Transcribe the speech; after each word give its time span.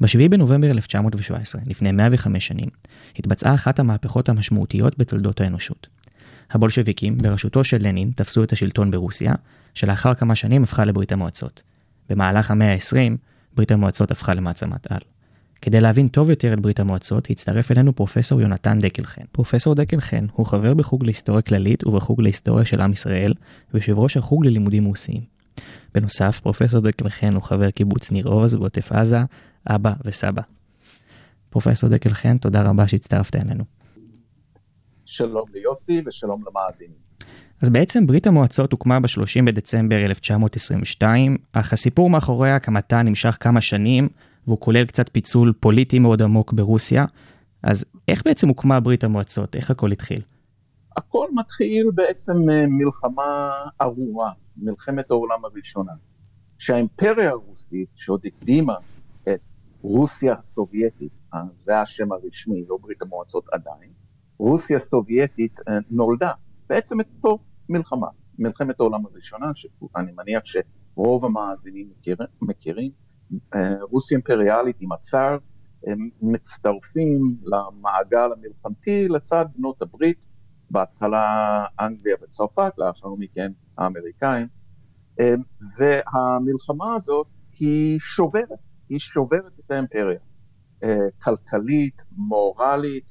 ב-7 0.00 0.28
בנובמבר 0.30 0.70
1917, 0.70 1.62
לפני 1.66 1.92
105 1.92 2.46
שנים, 2.46 2.68
התבצעה 3.18 3.54
אחת 3.54 3.78
המהפכות 3.78 4.28
המשמעותיות 4.28 4.98
בתולדות 4.98 5.40
האנושות. 5.40 5.86
הבולשביקים, 6.50 7.18
בראשותו 7.18 7.64
של 7.64 7.76
לנין, 7.80 8.10
תפסו 8.16 8.44
את 8.44 8.52
השלטון 8.52 8.90
ברוסיה, 8.90 9.34
שלאחר 9.74 10.14
כמה 10.14 10.34
שנים 10.34 10.62
הפכה 10.62 10.84
לברית 10.84 11.12
המועצות. 11.12 11.62
במהלך 12.08 12.50
המאה 12.50 12.72
ה-20, 12.72 13.16
ברית 13.56 13.70
המועצות 13.70 14.10
הפכה 14.10 14.34
למעצמת 14.34 14.92
על. 14.92 15.00
כדי 15.62 15.80
להבין 15.80 16.08
טוב 16.08 16.30
יותר 16.30 16.52
את 16.52 16.60
ברית 16.60 16.80
המועצות, 16.80 17.30
הצטרף 17.30 17.70
אלינו 17.70 17.96
פרופסור 17.96 18.40
יונתן 18.40 18.78
דקלחן. 18.78 19.22
פרופסור 19.32 19.74
דקלחן 19.74 20.26
הוא 20.32 20.46
חבר 20.46 20.74
בחוג 20.74 21.04
להיסטוריה 21.04 21.42
כללית 21.42 21.86
ובחוג 21.86 22.22
להיסטוריה 22.22 22.64
של 22.64 22.80
עם 22.80 22.92
ישראל, 22.92 23.34
ויושב 23.74 23.98
ראש 23.98 24.16
החוג 24.16 24.46
ללימודים 24.46 24.84
רוסיים. 24.84 25.22
בנוסף, 25.94 26.40
פרופסור 26.42 26.80
דקלחן 26.80 27.34
הוא 27.34 27.42
חבר 27.42 27.70
קיבוץ 27.70 28.10
ניר 28.10 28.28
עוז 28.28 28.54
בעוטף 28.54 28.92
עזה, 28.92 29.24
אבא 29.66 29.92
וסבא. 30.04 30.42
פרופסור 31.50 31.90
דקלחן, 31.90 32.38
תודה 32.38 32.62
רבה 32.62 32.88
שהצטרפת 32.88 33.36
אלינו. 33.36 33.64
שלום 35.04 35.44
ליוסי 35.52 36.02
ושלום 36.06 36.42
למאזינים. 36.46 37.10
אז 37.62 37.68
בעצם 37.70 38.06
ברית 38.06 38.26
המועצות 38.26 38.72
הוקמה 38.72 39.00
ב-30 39.00 39.44
בדצמבר 39.46 40.04
1922, 40.04 41.36
אך 41.52 41.72
הסיפור 41.72 42.10
מאחורי 42.10 42.50
הקמתה 42.50 43.02
נמשך 43.02 43.36
כמה 43.40 43.60
שנים, 43.60 44.08
והוא 44.46 44.60
כולל 44.60 44.86
קצת 44.86 45.08
פיצול 45.12 45.52
פוליטי 45.60 45.98
מאוד 45.98 46.22
עמוק 46.22 46.52
ברוסיה. 46.52 47.04
אז 47.62 47.84
איך 48.08 48.22
בעצם 48.24 48.48
הוקמה 48.48 48.80
ברית 48.80 49.04
המועצות? 49.04 49.56
איך 49.56 49.70
הכל 49.70 49.92
התחיל? 49.92 50.20
הכל 50.96 51.26
מתחיל 51.34 51.90
בעצם 51.94 52.36
מלחמה 52.68 53.50
ארורה, 53.80 54.30
מלחמת 54.56 55.10
העולם 55.10 55.44
הראשונה. 55.44 55.92
שהאימפריה 56.58 57.30
הרוסית, 57.30 57.88
שעוד 57.94 58.20
הקדימה 58.26 58.74
רוסיה 59.82 60.34
הסובייטית, 60.38 61.12
אה, 61.34 61.42
זה 61.56 61.80
השם 61.80 62.12
הרשמי, 62.12 62.64
לא 62.68 62.76
ברית 62.80 63.02
המועצות 63.02 63.44
עדיין, 63.52 63.92
רוסיה 64.38 64.76
הסובייטית 64.76 65.60
אה, 65.68 65.74
נולדה 65.90 66.32
בעצם 66.68 67.00
את 67.00 67.06
אותו 67.16 67.38
מלחמה, 67.68 68.06
מלחמת 68.38 68.80
העולם 68.80 69.06
הראשונה, 69.06 69.46
שאני 69.54 70.12
מניח 70.12 70.42
שרוב 70.44 71.24
המאזינים 71.24 71.90
מכיר, 71.90 72.16
מכירים, 72.42 72.90
אה, 73.54 73.82
רוסיה 73.82 74.16
אימפריאלית 74.16 74.76
עם 74.80 74.92
הצאר, 74.92 75.38
הם 75.86 76.08
מצטרפים 76.22 77.36
למעגל 77.42 78.30
המלחמתי 78.32 79.08
לצד 79.08 79.46
בנות 79.56 79.82
הברית, 79.82 80.18
בהתחלה 80.70 81.64
אנגליה 81.80 82.16
וצרפת, 82.22 82.72
לאחר 82.78 83.14
מכן 83.18 83.52
האמריקאים, 83.78 84.46
והמלחמה 85.78 86.94
הזאת 86.94 87.26
היא 87.58 87.98
שוברת, 88.00 88.69
היא 88.90 88.98
שוברת 88.98 89.58
את 89.60 89.70
האימפריה, 89.70 90.18
אה, 90.82 90.96
כלכלית, 91.22 92.02
מורלית, 92.12 93.04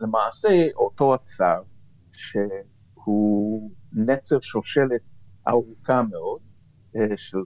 ולמעשה 0.00 0.68
אותו 0.74 1.14
הצאר, 1.14 1.62
שהוא 2.12 3.70
נצר 3.92 4.40
שושלת 4.40 5.00
ארוכה 5.48 6.02
מאוד, 6.02 6.40
אה, 6.96 7.16
של 7.16 7.38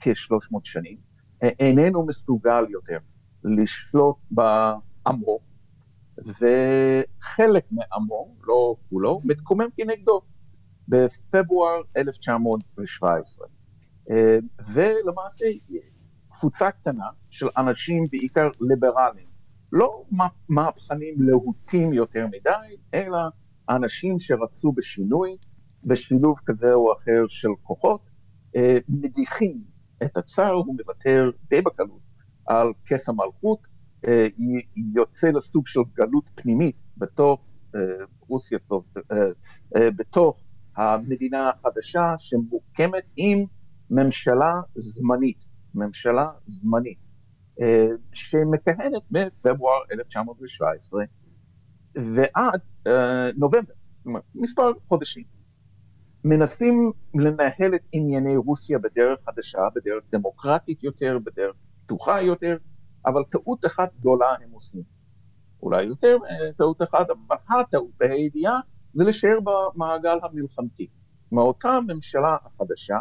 כ-300 0.00 0.60
שנים, 0.64 0.98
אה, 1.42 1.48
איננו 1.58 2.06
מסוגל 2.06 2.64
יותר 2.68 2.98
לשלוט 3.44 4.16
בעמו, 4.30 5.38
וחלק 6.18 7.64
מעמו, 7.70 8.36
לא 8.42 8.76
כולו, 8.88 9.20
מתקומם 9.24 9.66
כנגדו 9.76 10.22
בפברואר 10.88 11.80
1917. 11.96 13.46
אה, 14.10 14.38
ולמעשה 14.74 15.44
קבוצה 16.28 16.70
קטנה 16.70 17.08
של 17.30 17.46
אנשים 17.56 18.06
בעיקר 18.10 18.48
ליברליים, 18.60 19.26
לא 19.72 20.04
מהפכנים 20.48 21.14
להוטים 21.18 21.92
יותר 21.92 22.26
מדי, 22.26 22.76
אלא 22.94 23.18
אנשים 23.68 24.18
שרצו 24.18 24.72
בשינוי, 24.72 25.36
בשילוב 25.84 26.38
כזה 26.46 26.74
או 26.74 26.92
אחר 26.92 27.24
של 27.28 27.48
כוחות, 27.62 28.00
אה, 28.56 28.78
מדיחים 28.88 29.64
את 30.02 30.16
הצאר, 30.16 30.52
הוא 30.52 30.74
מוותר 30.76 31.30
די 31.50 31.62
בקלות 31.62 32.00
על 32.46 32.72
כס 32.86 33.08
המלכות, 33.08 33.58
אה, 34.06 34.26
יוצא 34.94 35.28
לסוג 35.28 35.66
של 35.66 35.80
גלות 35.94 36.24
פנימית 36.34 36.76
בתוך 36.96 37.40
רוסיה, 38.28 38.58
בתוך 39.74 40.42
המדינה 40.76 41.50
החדשה 41.50 42.14
שמוקמת 42.18 43.02
עם 43.16 43.44
ממשלה 43.90 44.60
זמנית, 44.74 45.38
ממשלה 45.74 46.28
זמנית, 46.46 46.98
שמכהנת 48.12 49.02
מפברואר 49.10 49.78
1917 49.92 51.04
ועד 51.94 52.60
נובמבר, 53.36 53.72
מספר 54.34 54.72
חודשים. 54.88 55.24
מנסים 56.24 56.92
לנהל 57.14 57.74
את 57.74 57.80
ענייני 57.92 58.36
רוסיה 58.36 58.78
בדרך 58.78 59.18
חדשה, 59.26 59.58
בדרך 59.74 60.04
דמוקרטית 60.12 60.82
יותר, 60.82 61.18
בדרך 61.24 61.56
פתוחה 61.84 62.22
יותר, 62.22 62.56
אבל 63.06 63.24
טעות 63.30 63.66
אחת 63.66 63.94
גדולה 64.00 64.34
הם 64.44 64.50
עושים. 64.50 64.82
אולי 65.62 65.82
יותר 65.84 66.16
טעות 66.56 66.82
אחת, 66.82 67.06
אבל 67.10 67.36
הטעות 67.48 67.90
בהידיעה 67.98 68.60
זה 68.94 69.04
להישאר 69.04 69.38
במעגל 69.44 70.18
המלחמתי. 70.22 70.86
מאותה 71.32 71.78
ממשלה 71.86 72.36
החדשה, 72.44 72.98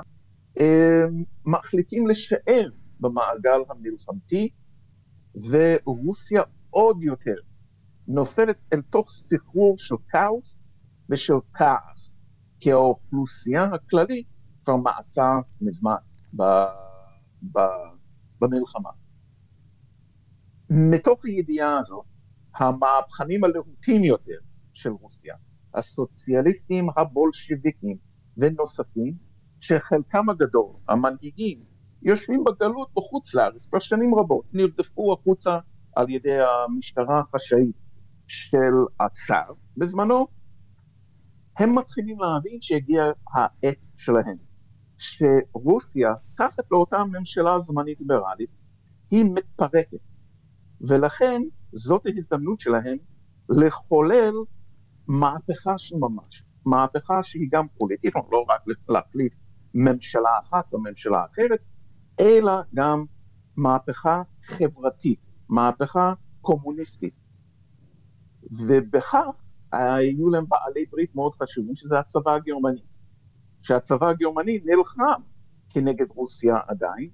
מחליטים 1.45 2.07
להישאר 2.07 2.69
במעגל 2.99 3.59
המלחמתי, 3.69 4.49
ורוסיה 5.49 6.41
עוד 6.69 7.03
יותר 7.03 7.35
נופלת 8.07 8.57
אל 8.73 8.81
תוך 8.81 9.09
סחרור 9.09 9.77
של 9.77 9.95
כאוס 10.09 10.57
ושל 11.09 11.33
כעס. 11.53 12.11
כי 12.59 12.71
האוכלוסייה 12.71 13.63
הכללית 13.63 14.27
כבר 14.63 14.75
מעשה 14.75 15.31
מזמן 15.61 15.95
ב, 16.35 16.43
ב, 17.51 17.59
במלחמה. 18.41 18.89
מתוך 20.69 21.25
הידיעה 21.25 21.79
הזאת, 21.79 22.05
המהפכנים 22.55 23.43
הלהוטים 23.43 24.03
יותר 24.03 24.37
של 24.73 24.89
רוסיה, 24.89 25.35
הסוציאליסטים 25.73 26.87
הבולשביקים 26.97 27.97
ונוספים, 28.37 29.13
שחלקם 29.67 30.29
הגדול, 30.29 30.71
המנהיגים, 30.89 31.59
יושבים 32.01 32.43
בגלות 32.43 32.89
בחוץ 32.95 33.33
לארץ 33.33 33.65
כבר 33.65 33.79
שנים 33.79 34.15
רבות, 34.15 34.45
נרדפו 34.53 35.13
החוצה 35.13 35.59
על 35.95 36.09
ידי 36.09 36.37
המשטרה 36.41 37.19
החשאית 37.19 37.75
של 38.27 38.73
הצאר. 38.99 39.53
בזמנו, 39.77 40.27
הם 41.57 41.77
מתחילים 41.77 42.17
להבין 42.19 42.61
שהגיע 42.61 43.03
העת 43.33 43.77
שלהם, 43.97 44.37
שרוסיה, 44.97 46.13
תחת 46.37 46.63
לאותה 46.71 47.03
ממשלה 47.03 47.59
זמנית 47.59 47.99
ליברלית, 47.99 48.49
היא 49.11 49.25
מתפרקת, 49.25 49.97
ולכן 50.81 51.41
זאת 51.73 52.05
ההזדמנות 52.05 52.59
שלהם 52.59 52.97
לחולל 53.49 54.33
מהפכה 55.07 55.77
של 55.77 55.95
ממש, 55.95 56.43
מהפכה 56.65 57.23
שהיא 57.23 57.47
גם 57.51 57.67
פוליטית, 57.77 58.13
לא 58.31 58.45
רק 58.49 58.61
להחליף 58.89 59.33
ממשלה 59.75 60.29
אחת 60.43 60.73
או 60.73 60.79
ממשלה 60.79 61.25
אחרת, 61.25 61.59
אלא 62.19 62.61
גם 62.73 63.05
מהפכה 63.57 64.21
חברתית, 64.45 65.19
מהפכה 65.49 66.13
קומוניסטית. 66.41 67.13
ובכך 68.51 69.25
היו 69.71 70.29
להם 70.29 70.45
בעלי 70.49 70.85
ברית 70.91 71.15
מאוד 71.15 71.35
חשובים, 71.35 71.75
שזה 71.75 71.99
הצבא 71.99 72.33
הגרמני. 72.33 72.81
שהצבא 73.61 74.07
הגרמני 74.09 74.59
נלחם 74.65 75.21
כנגד 75.69 76.05
רוסיה 76.09 76.57
עדיין, 76.67 77.09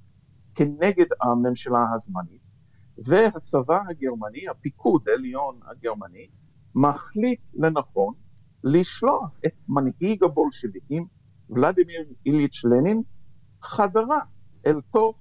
כנגד 0.55 1.05
הממשלה 1.21 1.85
הזמנית, 1.95 2.41
והצבא 2.97 3.79
הגרמני, 3.89 4.47
הפיקוד 4.49 5.09
העליון 5.09 5.59
הגרמני, 5.63 6.27
מחליט 6.75 7.49
לנכון 7.53 8.13
לשלוח 8.63 9.39
את 9.45 9.53
מנהיג 9.69 10.23
הבולשביקים, 10.23 11.07
ולדימיר 11.51 12.05
איליץ' 12.25 12.63
לנין, 12.63 13.01
חזרה 13.63 14.19
אל 14.65 14.81
תוך 14.91 15.15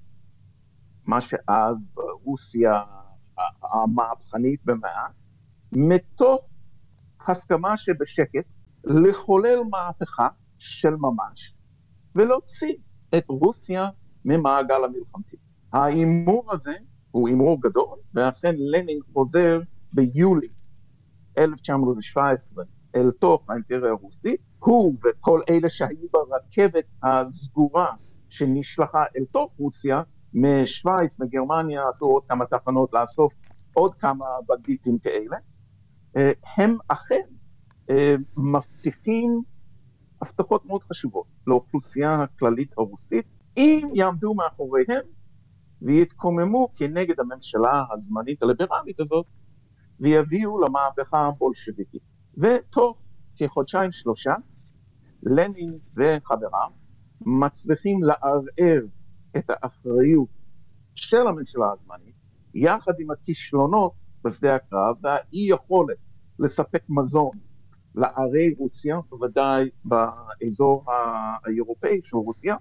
מה 1.06 1.21
שאז 1.21 1.93
רוסיה 2.25 2.82
המהפכנית 3.62 4.61
במעט, 4.65 5.12
מתוך 5.73 6.41
הסכמה 7.27 7.77
שבשקט 7.77 8.44
לחולל 8.85 9.59
מהפכה 9.71 10.29
של 10.59 10.97
ממש 10.97 11.55
ולהוציא 12.15 12.75
את 13.19 13.25
רוסיה 13.29 13.88
ממעגל 14.25 14.85
המלחמתי. 14.85 15.37
ההימור 15.73 16.53
הזה 16.53 16.75
הוא 17.11 17.29
הימור 17.29 17.61
גדול, 17.61 17.99
ואכן 18.15 18.55
לנין 18.59 18.99
חוזר 19.12 19.61
ביולי 19.93 20.49
1917 21.38 22.65
אל 22.94 23.11
תוך 23.11 23.50
האימפריה 23.50 23.91
הרוסית, 23.91 24.41
הוא 24.60 24.94
וכל 25.04 25.40
אלה 25.48 25.68
שהיו 25.68 26.08
ברכבת 26.12 26.84
הסגורה 27.02 27.92
שנשלחה 28.28 29.04
אל 29.16 29.24
תוך 29.32 29.52
רוסיה, 29.58 30.02
משוויץ, 30.34 31.20
מגרמניה, 31.20 31.88
עשו 31.88 32.06
עוד 32.06 32.22
כמה 32.28 32.46
תחנות 32.46 32.92
לאסוף 32.92 33.32
עוד 33.72 33.94
כמה 33.94 34.26
בגיטים 34.48 34.98
כאלה, 34.98 35.36
אה, 36.16 36.32
הם 36.56 36.78
אכן 36.88 37.22
אה, 37.90 38.14
מבטיחים 38.36 39.42
הבטחות 40.22 40.66
מאוד 40.66 40.82
חשובות 40.82 41.26
לאוכלוסייה 41.46 42.22
הכללית 42.22 42.72
הרוסית, 42.78 43.24
אם 43.56 43.88
יעמדו 43.94 44.34
מאחוריהם 44.34 45.02
ויתקוממו 45.82 46.68
כנגד 46.74 47.20
הממשלה 47.20 47.84
הזמנית 47.92 48.42
הליברלית 48.42 49.00
הזאת, 49.00 49.26
ויביאו 50.00 50.60
למהפכה 50.60 51.26
הבולשביקית. 51.26 52.02
ותוך 52.38 52.98
כחודשיים 53.36 53.92
שלושה, 53.92 54.34
לנין 55.22 55.78
וחבריו 55.96 56.70
מצליחים 57.20 58.02
לערער 58.02 58.82
את 59.37 59.50
האחריות 59.50 60.28
של 60.94 61.26
הממשלה 61.28 61.72
הזמנית, 61.72 62.14
יחד 62.55 62.93
עם 62.99 63.11
הכישלונות 63.11 63.93
בשדה 64.25 64.55
הקרב 64.55 64.96
והאי 65.02 65.46
יכולת 65.49 65.96
לספק 66.38 66.82
מזון 66.88 67.38
לערי 67.94 68.55
רוסיה, 68.58 69.00
בוודאי 69.08 69.70
באזור 69.84 70.84
האירופאי 71.44 72.00
של 72.05 72.17
רוסיה, 72.17 72.56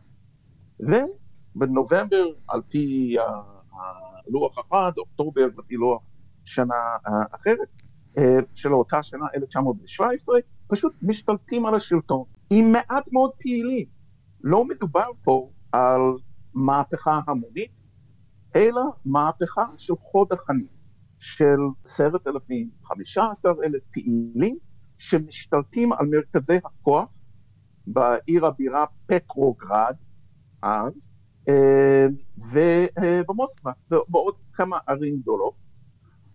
ובנובמבר 0.79 2.25
על 2.47 2.61
פי 2.67 3.15
לוח 4.27 4.59
אחד, 4.59 4.91
אוקטובר 4.97 5.41
על 5.41 5.63
פי 5.67 5.75
לוח 5.75 6.01
שנה 6.45 6.75
אחרת, 7.31 7.67
אה, 8.17 8.37
של 8.55 8.73
אותה 8.73 9.03
שנה 9.03 9.25
1917, 9.35 10.39
פשוט 10.67 10.93
משתלטים 11.01 11.65
על 11.65 11.75
השלטון 11.75 12.23
עם 12.49 12.71
מעט 12.71 13.11
מאוד 13.11 13.31
פעילים. 13.39 13.85
לא 14.43 14.65
מדובר 14.65 15.09
פה 15.23 15.49
על 15.71 16.01
מהפכה 16.53 17.19
המונית, 17.27 17.71
אלא 18.55 18.81
מהפכה 19.05 19.65
של 19.77 19.93
חוד 19.95 20.33
החנית, 20.33 20.71
של 21.19 21.57
עשרת 21.85 22.27
אלפים, 22.27 22.69
חמישה 22.83 23.31
עשר 23.31 23.53
אלף 23.63 23.83
פעילים 23.91 24.57
שמשתלטים 24.97 25.93
על 25.93 26.07
מרכזי 26.07 26.57
הכוח 26.65 27.09
בעיר 27.87 28.45
הבירה 28.45 28.85
פטרוגרד 29.05 29.95
אז, 30.61 31.11
אה, 31.49 32.05
ובמוסקבה, 32.37 33.71
ובעוד 33.91 34.35
כמה 34.53 34.77
ערים 34.87 35.19
גדולות, 35.19 35.53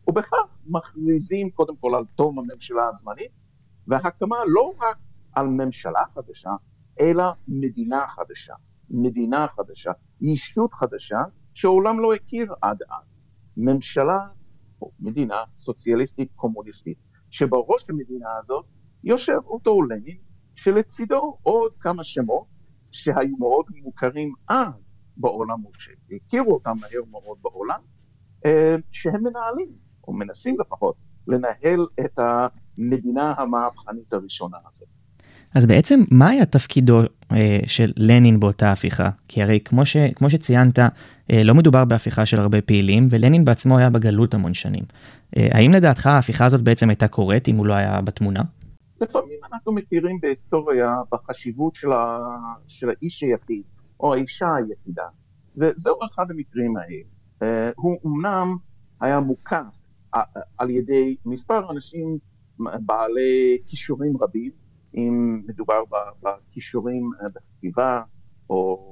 ובכך 0.09 0.59
מכריזים 0.67 1.51
קודם 1.51 1.77
כל 1.77 1.95
על 1.95 2.05
תום 2.15 2.39
הממשלה 2.39 2.89
הזמנית, 2.89 3.31
והקמה 3.87 4.37
לא 4.47 4.73
רק 4.81 4.97
על 5.35 5.47
ממשלה 5.47 6.03
חדשה, 6.15 6.51
אלא 7.01 7.25
מדינה 7.49 8.07
חדשה, 8.09 8.55
מדינה 8.91 9.47
חדשה, 9.49 9.93
ישות 10.21 10.75
חדשה, 10.75 11.19
שהעולם 11.55 12.01
לא 12.01 12.15
הכיר 12.15 12.55
עד 12.63 12.79
אז. 12.83 13.23
ממשלה 13.57 14.19
או 14.83 14.91
מדינה 15.01 15.45
סוציאליסטית 15.57 16.29
קומוניסטית, 16.37 16.99
שבראש 17.31 17.91
המדינה 17.91 18.29
הזאת 18.43 18.65
יושב 19.05 19.39
אותו 19.45 19.83
לנין, 19.83 20.19
שלצידו 20.55 21.39
עוד 21.43 21.73
כמה 21.81 22.05
שמות 22.05 22.47
שהיו 22.91 23.37
מאוד 23.39 23.65
מוכרים 23.83 24.33
אז 24.49 24.97
בעולם, 25.17 25.65
או 25.65 25.71
שהכירו 25.75 26.55
אותם 26.55 26.73
מהר 26.81 27.05
מאוד 27.11 27.39
בעולם, 27.43 27.81
אה, 28.47 28.77
שהם 28.93 29.25
מנהלים, 29.25 29.73
או 30.09 30.13
מנסים 30.13 30.57
לפחות, 30.61 30.97
לנהל 31.27 31.87
את 32.05 32.19
המדינה 32.19 33.35
המהפכנית 33.37 34.13
הראשונה 34.13 34.59
הזאת. 34.71 34.89
אז 35.55 35.67
בעצם 35.67 36.01
מה 36.11 36.29
היה 36.29 36.47
תפקידו 36.47 37.01
אה, 37.33 37.59
של 37.67 37.93
לנין 37.97 38.41
באותה 38.41 38.73
הפיכה? 38.73 39.11
כי 39.29 39.43
הרי 39.43 39.61
כמו, 39.65 39.87
ש, 39.87 39.97
כמו 40.15 40.31
שציינת, 40.31 40.79
אה, 40.79 41.43
לא 41.45 41.55
מדובר 41.55 41.85
בהפיכה 41.85 42.27
של 42.27 42.41
הרבה 42.41 42.63
פעילים, 42.63 43.07
ולנין 43.11 43.45
בעצמו 43.45 43.79
היה 43.79 43.91
בגלות 43.91 44.35
המון 44.35 44.55
שנים. 44.55 44.85
אה, 45.37 45.49
האם 45.53 45.73
לדעתך 45.73 46.07
ההפיכה 46.07 46.45
הזאת 46.45 46.61
בעצם 46.61 46.89
הייתה 46.89 47.09
קורית 47.09 47.49
אם 47.49 47.57
הוא 47.57 47.67
לא 47.67 47.75
היה 47.75 48.01
בתמונה? 48.01 48.43
לפעמים 49.01 49.39
אנחנו 49.53 49.73
מכירים 49.73 50.19
בהיסטוריה 50.23 50.97
בחשיבות 51.13 51.75
של, 51.75 51.93
ה... 51.93 52.19
של 52.67 52.89
האיש 52.91 53.23
היחיד, 53.23 53.63
או 54.01 54.15
האישה 54.15 54.55
היחידה, 54.55 55.07
וזהו 55.57 55.99
אחד 56.13 56.31
המקרים 56.31 56.77
האלה. 56.77 57.03
אה, 57.43 57.71
הוא 57.77 57.99
אמנם 58.07 58.57
היה 59.01 59.21
מוקף 59.21 59.81
אה, 60.15 60.23
על 60.59 60.71
ידי 60.71 61.17
מספר 61.27 61.71
אנשים 61.71 62.19
בעלי 62.59 63.59
כישורים 63.67 64.17
רבים, 64.21 64.64
אם 64.95 65.43
מדובר 65.47 65.83
בכישורים 66.23 67.11
אה, 67.23 67.29
בכתיבה 67.29 68.03
או 68.51 68.91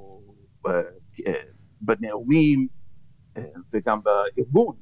בנאומים 1.81 2.67
וגם 3.73 3.99
בארגון, 4.03 4.75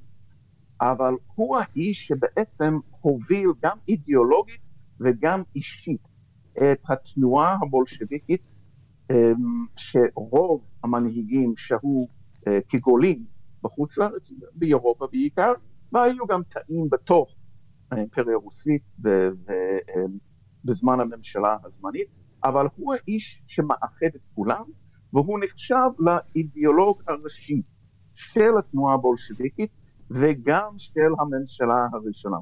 אבל 0.82 1.14
הוא 1.36 1.58
האיש 1.58 2.08
שבעצם 2.08 2.80
הוביל 3.02 3.50
גם 3.64 3.78
אידיאולוגית 3.88 4.62
וגם 5.00 5.44
אישית 5.56 6.08
את 6.54 6.80
התנועה 6.90 7.58
הבולשביקית 7.62 8.42
שרוב 9.78 10.66
המנהיגים 10.84 11.54
שהו 11.58 12.08
כגולים 12.70 13.26
בחוץ 13.64 13.98
לארץ, 13.98 14.32
באירופה 14.54 15.08
בעיקר, 15.12 15.54
והיו 15.92 16.28
גם 16.28 16.42
תאים 16.50 16.90
בתוך 16.90 17.36
האימפריה 17.92 18.36
הרוסית 18.36 18.82
בזמן 20.66 21.00
הממשלה 21.00 21.58
הזמנית, 21.64 22.08
אבל 22.44 22.68
הוא 22.76 22.94
האיש 22.94 23.44
שמאחד 23.48 24.06
את 24.16 24.22
כולם, 24.36 24.64
והוא 25.14 25.40
נחשב 25.44 25.90
לאידיאולוג 26.00 27.02
הראשי 27.08 27.62
של 28.16 28.58
התנועה 28.60 28.94
הבולשביקית 28.94 29.72
וגם 30.10 30.74
של 30.78 31.12
הממשלה 31.20 31.88
הראשונה. 31.94 32.38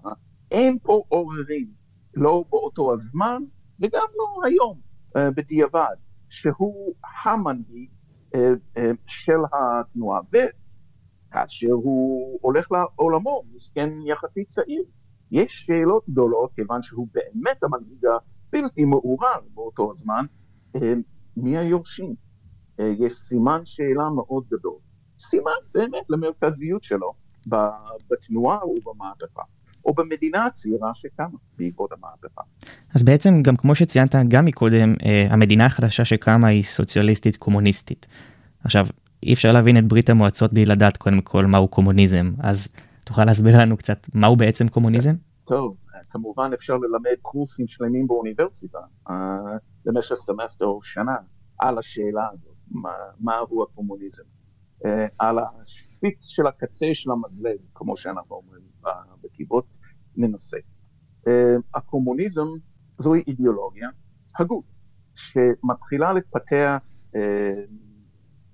אין 0.51 0.77
פה 0.83 1.03
עוררין, 1.07 1.67
לא 2.13 2.43
באותו 2.49 2.93
הזמן 2.93 3.43
וגם 3.79 4.07
לא 4.17 4.47
היום, 4.47 4.79
בדיעבד, 5.17 5.95
שהוא 6.29 6.93
המנהיג 7.23 7.89
של 9.07 9.39
התנועה. 9.53 10.19
כאשר 11.31 11.71
הוא 11.71 12.39
הולך 12.41 12.67
לעולמו, 12.71 13.43
מסכן 13.55 13.89
יחסית 14.05 14.49
צעיר. 14.49 14.83
יש 15.31 15.65
שאלות 15.67 16.03
גדולות, 16.09 16.51
כיוון 16.55 16.83
שהוא 16.83 17.07
באמת 17.13 17.63
המנהיג 17.63 18.05
הבלתי 18.05 18.85
מעורר 18.85 19.39
באותו 19.53 19.91
הזמן, 19.91 20.25
אה, 20.75 20.93
מי 21.37 21.57
היורשים? 21.57 22.15
אה, 22.79 22.93
יש 22.99 23.13
סימן 23.13 23.61
שאלה 23.65 24.09
מאוד 24.15 24.43
גדול. 24.51 24.77
סימן 25.19 25.51
באמת 25.73 26.09
למרכזיות 26.09 26.83
שלו 26.83 27.13
בתנועה 28.09 28.59
ובמהפכה. 28.65 29.41
או 29.85 29.93
במדינה 29.93 30.45
הצעירה 30.45 30.93
שקמה 30.93 31.37
בעקבות 31.57 31.91
המהפכה. 31.91 32.41
אז 32.95 33.03
בעצם 33.03 33.41
גם 33.41 33.55
כמו 33.55 33.75
שציינת 33.75 34.15
גם 34.27 34.45
מקודם, 34.45 34.95
אה, 35.05 35.27
המדינה 35.29 35.65
החדשה 35.65 36.05
שקמה 36.05 36.47
היא 36.47 36.63
סוציאליסטית 36.63 37.35
קומוניסטית. 37.35 38.07
עכשיו, 38.63 38.87
אי 39.23 39.33
אפשר 39.33 39.51
להבין 39.51 39.77
את 39.77 39.87
ברית 39.87 40.09
המועצות 40.09 40.53
בלי 40.53 40.65
לדעת 40.65 40.97
קודם 40.97 41.21
כל 41.21 41.45
מהו 41.45 41.67
קומוניזם, 41.67 42.31
אז 42.39 42.75
תוכל 43.09 43.25
להסביר 43.25 43.61
לנו 43.61 43.77
קצת 43.77 44.07
מהו 44.13 44.35
בעצם 44.35 44.67
קומוניזם? 44.67 45.15
טוב, 45.45 45.77
כמובן 46.09 46.51
אפשר 46.53 46.77
ללמד 46.77 47.15
קורסים 47.21 47.67
שלמים 47.67 48.07
באוניברסיטה 48.07 48.79
uh, 49.07 49.11
למשך 49.85 50.15
סמסטר 50.15 50.65
או 50.65 50.83
שנה 50.83 51.15
על 51.59 51.77
השאלה 51.77 52.27
הזאת, 52.33 52.55
מה, 52.71 52.89
מהו 53.19 53.63
הקומוניזם. 53.63 54.23
Uh, 54.83 54.87
על 55.19 55.37
השפיץ 55.39 56.23
של 56.23 56.47
הקצה 56.47 56.85
של 56.93 57.11
המזלג, 57.11 57.57
כמו 57.73 57.97
שאנחנו 57.97 58.35
אומרים 58.35 58.61
בקיבוץ, 59.23 59.79
ננסה. 60.17 60.57
Uh, 61.27 61.29
הקומוניזם 61.73 62.47
זוהי 62.97 63.23
אידיאולוגיה 63.27 63.89
הגות, 64.39 64.65
שמתחילה 65.15 66.13
להתפתח 66.13 66.77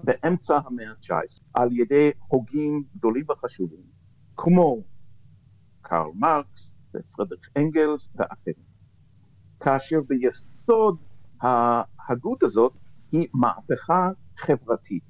באמצע 0.04 0.60
המאה 0.66 0.90
ה-19 0.90 1.42
על 1.54 1.70
ידי 1.72 2.12
הוגים 2.28 2.84
גדולים 2.98 3.26
וחשובים 3.30 3.95
כמו 4.38 4.82
קרל 5.82 6.10
מרקס 6.16 6.76
ופרדריק 6.96 7.50
אנגלס 7.58 8.10
ואחרים. 8.16 8.56
כאשר 9.60 10.00
ביסוד 10.08 10.98
ההגות 11.42 12.44
הזאת 12.44 12.74
היא 13.12 13.28
מהפכה 13.34 14.10
חברתית. 14.38 15.04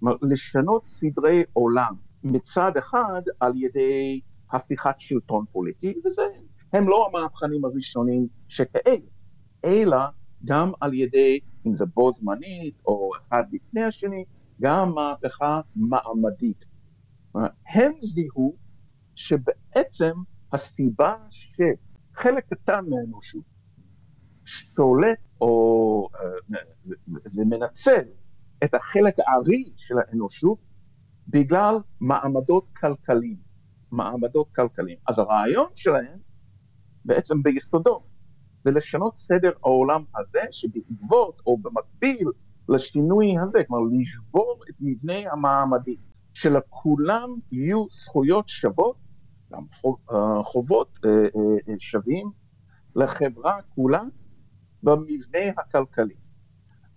כלומר, 0.00 0.16
לשנות 0.22 0.86
סדרי 0.86 1.44
עולם 1.52 1.94
מצד 2.24 2.72
אחד 2.76 3.22
על 3.40 3.52
ידי 3.56 4.20
הפיכת 4.52 4.94
שלטון 4.98 5.44
פוליטי, 5.52 5.94
וזה, 6.04 6.22
הם 6.72 6.88
לא 6.88 7.08
המהפכנים 7.08 7.64
הראשונים 7.64 8.26
שכאלה, 8.48 9.06
אלא 9.64 9.98
גם 10.44 10.72
על 10.80 10.94
ידי, 10.94 11.40
אם 11.66 11.74
זה 11.74 11.84
בו 11.94 12.12
זמנית 12.12 12.74
או 12.86 13.10
אחד 13.16 13.42
לפני 13.52 13.84
השני, 13.84 14.24
גם 14.60 14.94
מהפכה 14.94 15.60
מעמדית. 15.76 16.64
הם 17.74 17.92
זיהו 18.02 18.56
שבעצם 19.16 20.12
הסיבה 20.52 21.16
שחלק 21.30 22.44
קטן 22.48 22.84
מהאנושות 22.88 23.42
שולט 24.44 25.18
או 25.40 26.08
אה, 26.14 26.58
ומנצל 27.36 28.02
את 28.64 28.74
החלק 28.74 29.14
הארי 29.18 29.64
של 29.76 29.94
האנושות 29.98 30.58
בגלל 31.28 31.76
מעמדות 32.00 32.66
כלכליים, 32.80 33.36
מעמדות 33.90 34.48
כלכליים. 34.54 34.98
אז 35.08 35.18
הרעיון 35.18 35.68
שלהם 35.74 36.18
בעצם 37.04 37.42
ביסודו 37.42 38.02
זה 38.64 38.70
לשנות 38.70 39.16
סדר 39.16 39.50
העולם 39.62 40.04
הזה 40.16 40.40
שבעקבות 40.50 41.42
או 41.46 41.58
במקביל 41.58 42.28
לשינוי 42.68 43.26
הזה, 43.42 43.58
כלומר 43.68 43.98
לשבור 43.98 44.62
את 44.70 44.74
מבנה 44.80 45.32
המעמדי, 45.32 45.96
שלכולם 46.32 47.28
יהיו 47.52 47.86
זכויות 47.90 48.48
שוות, 48.48 48.96
גם 49.52 49.62
אה, 50.10 50.42
חובות 50.42 50.98
אה, 51.04 51.10
שווים 51.78 52.30
לחברה 52.96 53.58
כולה 53.74 54.02
במבנה 54.82 55.38
הכלכלי. 55.58 56.14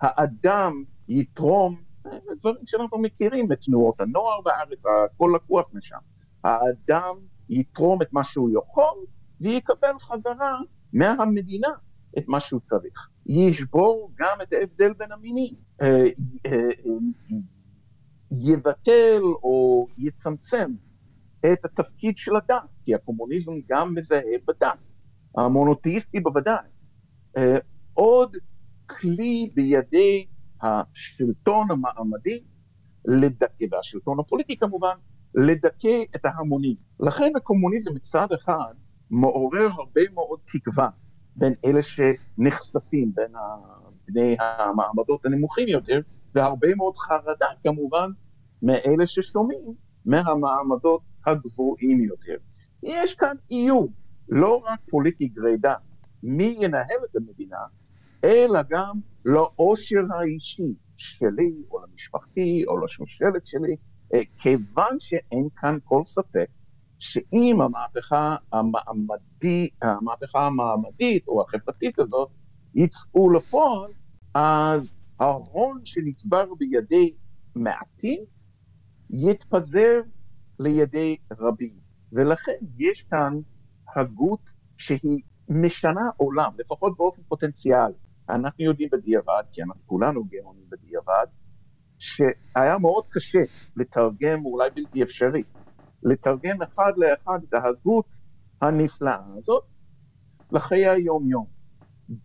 האדם 0.01 0.84
יתרום, 1.08 1.82
דברים 2.39 2.65
שאנחנו 2.65 2.98
מכירים 2.98 3.51
את 3.51 3.62
תנועות 3.62 4.01
הנוער 4.01 4.41
בארץ, 4.41 4.84
הכל 4.86 5.32
לקוח 5.36 5.65
משם. 5.74 5.98
האדם 6.44 7.15
יתרום 7.50 8.01
את 8.01 8.13
מה 8.13 8.24
שהוא 8.24 8.50
יכול 8.50 9.06
ויקבל 9.41 10.00
חזרה 10.00 10.60
מהמדינה 10.94 11.68
את 12.18 12.27
מה 12.27 12.39
שהוא 12.39 12.62
צריך. 12.65 13.10
ישבור 13.25 14.12
גם 14.20 14.38
את 14.41 14.53
ההבדל 14.53 14.94
בין 14.94 15.12
המינים, 15.12 15.53
אה, 15.82 16.08
אה, 16.46 16.70
יבטל 18.32 19.22
או 19.44 19.88
יצמצם 19.98 20.72
את 21.46 21.65
התפקיד 21.65 22.17
של 22.17 22.36
הדת, 22.36 22.63
כי 22.84 22.96
הקומוניזם 22.96 23.53
גם 23.69 23.96
מזהה 23.96 24.22
בדת, 24.48 24.77
המונותאיסטי 25.38 26.19
בוודאי. 26.19 26.67
אה, 27.38 27.58
עוד 27.93 28.36
כלי 28.86 29.50
בידי 29.53 30.25
השלטון 30.62 31.67
המעמדי 31.72 32.43
לדכא, 33.05 33.65
והשלטון 33.72 34.19
הפוליטי 34.19 34.58
כמובן, 34.58 34.96
לדכא 35.36 36.03
את 36.15 36.25
ההמונים. 36.25 36.75
לכן 37.00 37.31
הקומוניזם 37.36 37.93
מצד 37.96 38.27
אחד 38.31 38.74
מעורר 39.10 39.67
הרבה 39.77 40.01
מאוד 40.13 40.39
תקווה 40.51 40.89
בין 41.36 41.53
אלה 41.65 41.79
שנחשפים, 41.81 43.12
בין 43.15 43.31
בני 44.08 44.36
המעמדות 44.39 45.25
הנמוכים 45.25 45.67
יותר, 45.67 46.01
והרבה 46.36 46.75
מאוד 46.75 46.98
חרדה 46.98 47.48
כמובן 47.63 48.10
מאלה 48.62 49.08
ששומעים 49.08 49.74
מהמעמדות 50.05 51.01
הגבוהים 51.29 52.03
יותר. 52.03 52.36
יש 52.83 53.13
כאן 53.13 53.36
איום, 53.51 53.88
לא 54.29 54.63
רק 54.65 54.79
פוליטי 54.89 55.27
גרידא, 55.27 55.74
מי 56.24 56.57
ינהל 56.59 56.98
את 57.12 57.15
המדינה, 57.15 57.57
אלא 58.24 58.59
גם 58.69 59.00
לאושר 59.25 60.01
האישי 60.13 60.74
שלי, 60.98 61.53
או 61.71 61.79
למשפחתי, 61.86 62.63
או 62.67 62.86
לשושלת 62.86 63.45
שלי, 63.45 63.75
אה, 64.13 64.21
כיוון 64.38 65.00
שאין 65.00 65.48
כאן 65.55 65.77
כל 65.83 66.01
ספק 66.05 66.48
שאם 67.00 67.62
המהפכה 67.62 68.36
המעמדית, 68.53 69.74
המהפכה 69.81 70.45
המעמדית 70.45 71.27
או 71.27 71.41
החברתית 71.41 72.00
הזאת 72.00 72.29
יצאו 72.75 73.29
לפועל, 73.29 73.91
אז 74.33 74.93
ההון 75.19 75.81
שנצבר 75.86 76.45
בידי 76.57 77.13
מעטים 77.55 78.24
יתפזר 79.09 80.01
לידי 80.60 81.18
רבים. 81.39 81.74
ולכן 82.13 82.51
יש 82.78 83.04
כאן 83.04 83.34
הגות 83.96 84.39
שהיא 84.78 85.22
משנה 85.50 86.10
עולם, 86.18 86.51
לפחות 86.58 86.98
באופן 86.98 87.22
פוטנציאלי. 87.28 87.94
אנחנו 88.30 88.63
יודעים 88.63 88.89
בדיעבד, 88.92 89.44
כי 89.51 89.63
אנחנו 89.63 89.82
כולנו 89.86 90.24
גאונים 90.24 90.63
בדיעבד, 90.70 91.25
שהיה 92.00 92.78
מאוד 92.78 93.04
קשה 93.10 93.39
לתרגם, 93.75 94.46
אולי 94.46 94.70
בלתי 94.75 95.04
אפשרי, 95.04 95.44
לתרגם 96.04 96.62
אחד 96.62 96.92
לאחד 96.98 97.39
את 97.50 97.54
ההגות 97.54 98.06
הנפלאה 98.62 99.20
הזאת 99.38 99.63
לחיי 100.51 100.89
היום-יום. 100.89 101.46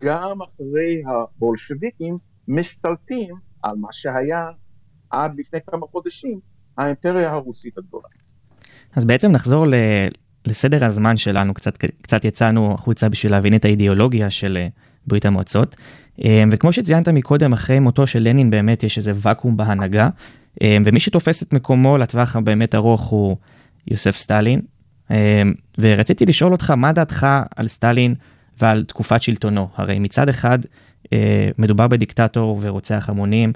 גם 0.03 0.41
אחרי 0.41 1.03
הבולשביקים 1.07 2.17
משתלטים 2.47 3.35
על 3.63 3.75
מה 3.75 3.87
שהיה 3.91 4.49
עד 5.09 5.39
לפני 5.39 5.59
כמה 5.67 5.87
חודשים 5.87 6.39
האימפריה 6.77 7.33
הרוסית 7.33 7.77
הגדולה. 7.77 8.07
אז 8.95 9.05
בעצם 9.05 9.31
נחזור 9.31 9.67
ל... 9.67 9.73
לסדר 10.47 10.85
הזמן 10.85 11.17
שלנו, 11.17 11.53
קצת, 11.53 11.77
קצת 12.01 12.25
יצאנו 12.25 12.73
החוצה 12.73 13.09
בשביל 13.09 13.31
להבין 13.31 13.55
את 13.55 13.65
האידיאולוגיה 13.65 14.29
של 14.29 14.57
ברית 15.07 15.25
המועצות. 15.25 15.75
אמ, 16.23 16.49
וכמו 16.51 16.73
שציינת 16.73 17.09
מקודם, 17.09 17.53
אחרי 17.53 17.79
מותו 17.79 18.07
של 18.07 18.19
לנין 18.19 18.49
באמת 18.49 18.83
יש 18.83 18.97
איזה 18.97 19.11
ואקום 19.15 19.57
בהנהגה, 19.57 20.09
אמ, 20.61 20.83
ומי 20.85 20.99
שתופס 20.99 21.43
את 21.43 21.53
מקומו 21.53 21.97
לטווח 21.97 22.35
הבאמת 22.35 22.75
ארוך 22.75 23.01
הוא 23.01 23.37
יוסף 23.87 24.15
סטלין. 24.15 24.61
ורציתי 25.77 26.25
לשאול 26.25 26.51
אותך, 26.51 26.71
מה 26.71 26.91
דעתך 26.91 27.27
על 27.55 27.67
סטלין 27.67 28.15
ועל 28.61 28.83
תקופת 28.83 29.21
שלטונו? 29.21 29.67
הרי 29.75 29.99
מצד 29.99 30.29
אחד 30.29 30.59
אה, 31.13 31.49
מדובר 31.57 31.87
בדיקטטור 31.87 32.57
ורוצח 32.61 33.09
המונים, 33.09 33.53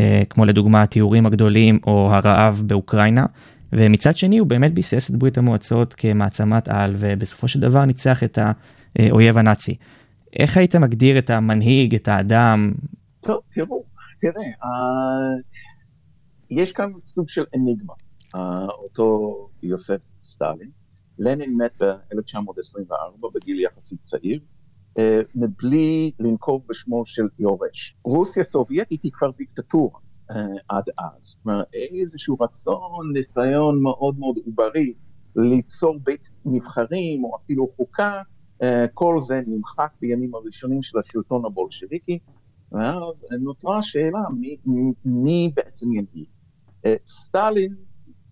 אה, 0.00 0.22
כמו 0.30 0.44
לדוגמה 0.44 0.82
התיאורים 0.82 1.26
הגדולים 1.26 1.78
או 1.86 2.10
הרעב 2.14 2.62
באוקראינה, 2.66 3.26
ומצד 3.72 4.16
שני 4.16 4.38
הוא 4.38 4.48
באמת 4.48 4.74
ביסס 4.74 5.10
את 5.10 5.16
ברית 5.16 5.38
המועצות 5.38 5.94
כמעצמת 5.94 6.68
על, 6.68 6.94
ובסופו 6.98 7.48
של 7.48 7.60
דבר 7.60 7.84
ניצח 7.84 8.22
את 8.24 8.38
האויב 8.98 9.38
הנאצי. 9.38 9.76
איך 10.32 10.56
היית 10.56 10.76
מגדיר 10.76 11.18
את 11.18 11.30
המנהיג, 11.30 11.94
את 11.94 12.08
האדם? 12.08 12.72
טוב, 13.20 13.40
תראו, 13.54 13.84
תראה, 14.20 14.42
uh, 14.62 14.66
יש 16.50 16.72
כאן 16.72 16.90
סוג 17.06 17.28
של 17.28 17.44
אניגמה, 17.54 17.94
uh, 18.34 18.38
אותו 18.70 19.48
יוסף 19.62 20.00
סטלין. 20.22 20.70
לנין 21.18 21.56
מת 21.56 21.82
ב-1924 21.82 23.28
בגיל 23.34 23.60
יחסית 23.60 23.98
צעיר, 24.02 24.40
uh, 24.98 25.00
מבלי 25.34 26.12
לנקוב 26.20 26.62
בשמו 26.68 27.02
של 27.06 27.28
יורש. 27.38 27.96
רוסיה 28.04 28.44
סובייטית 28.44 29.02
היא 29.02 29.12
כבר 29.12 29.30
דיקטטורה 29.30 30.00
עד 30.68 30.84
אז. 30.98 31.22
זאת 31.22 31.38
אומרת, 31.44 31.66
איזשהו 31.74 32.36
רצון, 32.40 33.12
ניסיון 33.12 33.82
מאוד 33.82 34.18
מאוד 34.18 34.36
עוברי 34.46 34.94
ליצור 35.36 35.98
בית 36.04 36.28
נבחרים 36.44 37.24
או 37.24 37.36
אפילו 37.36 37.68
חוקה 37.76 38.22
אה, 38.62 38.86
כל 38.94 39.20
זה 39.20 39.40
נמחק 39.46 39.90
בימים 40.00 40.34
הראשונים 40.34 40.82
של 40.82 40.98
השלטון 40.98 41.44
הבולשביקי, 41.44 42.18
ואז 42.72 43.26
נותרה 43.40 43.78
השאלה 43.78 44.18
מי, 44.38 44.56
מי 45.04 45.52
בעצם 45.56 45.92
ינהיג. 45.92 46.26
אה, 46.86 46.94
סטלין 47.06 47.74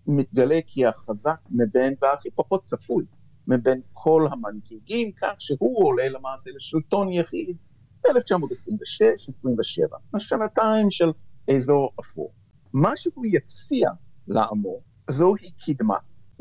מתגלה 0.07 0.59
כהחזק 0.67 1.39
מבין, 1.51 1.93
והכי 2.01 2.29
פחות 2.35 2.63
צפוי, 2.65 3.05
מבין 3.47 3.81
כל 3.93 4.27
המנהיגים, 4.31 5.11
כך 5.11 5.33
שהוא 5.39 5.85
עולה 5.87 6.09
למעשה 6.09 6.49
לשלטון 6.55 7.09
יחיד 7.11 7.57
ב-1926-27, 8.03 9.97
השנתיים 10.13 10.91
של 10.91 11.11
אזור 11.55 11.91
אפור. 11.99 12.33
מה 12.73 12.95
שהוא 12.95 13.25
יציע 13.25 13.89
לעמו 14.27 14.79
זוהי 15.09 15.51
קדמה, 15.65 15.97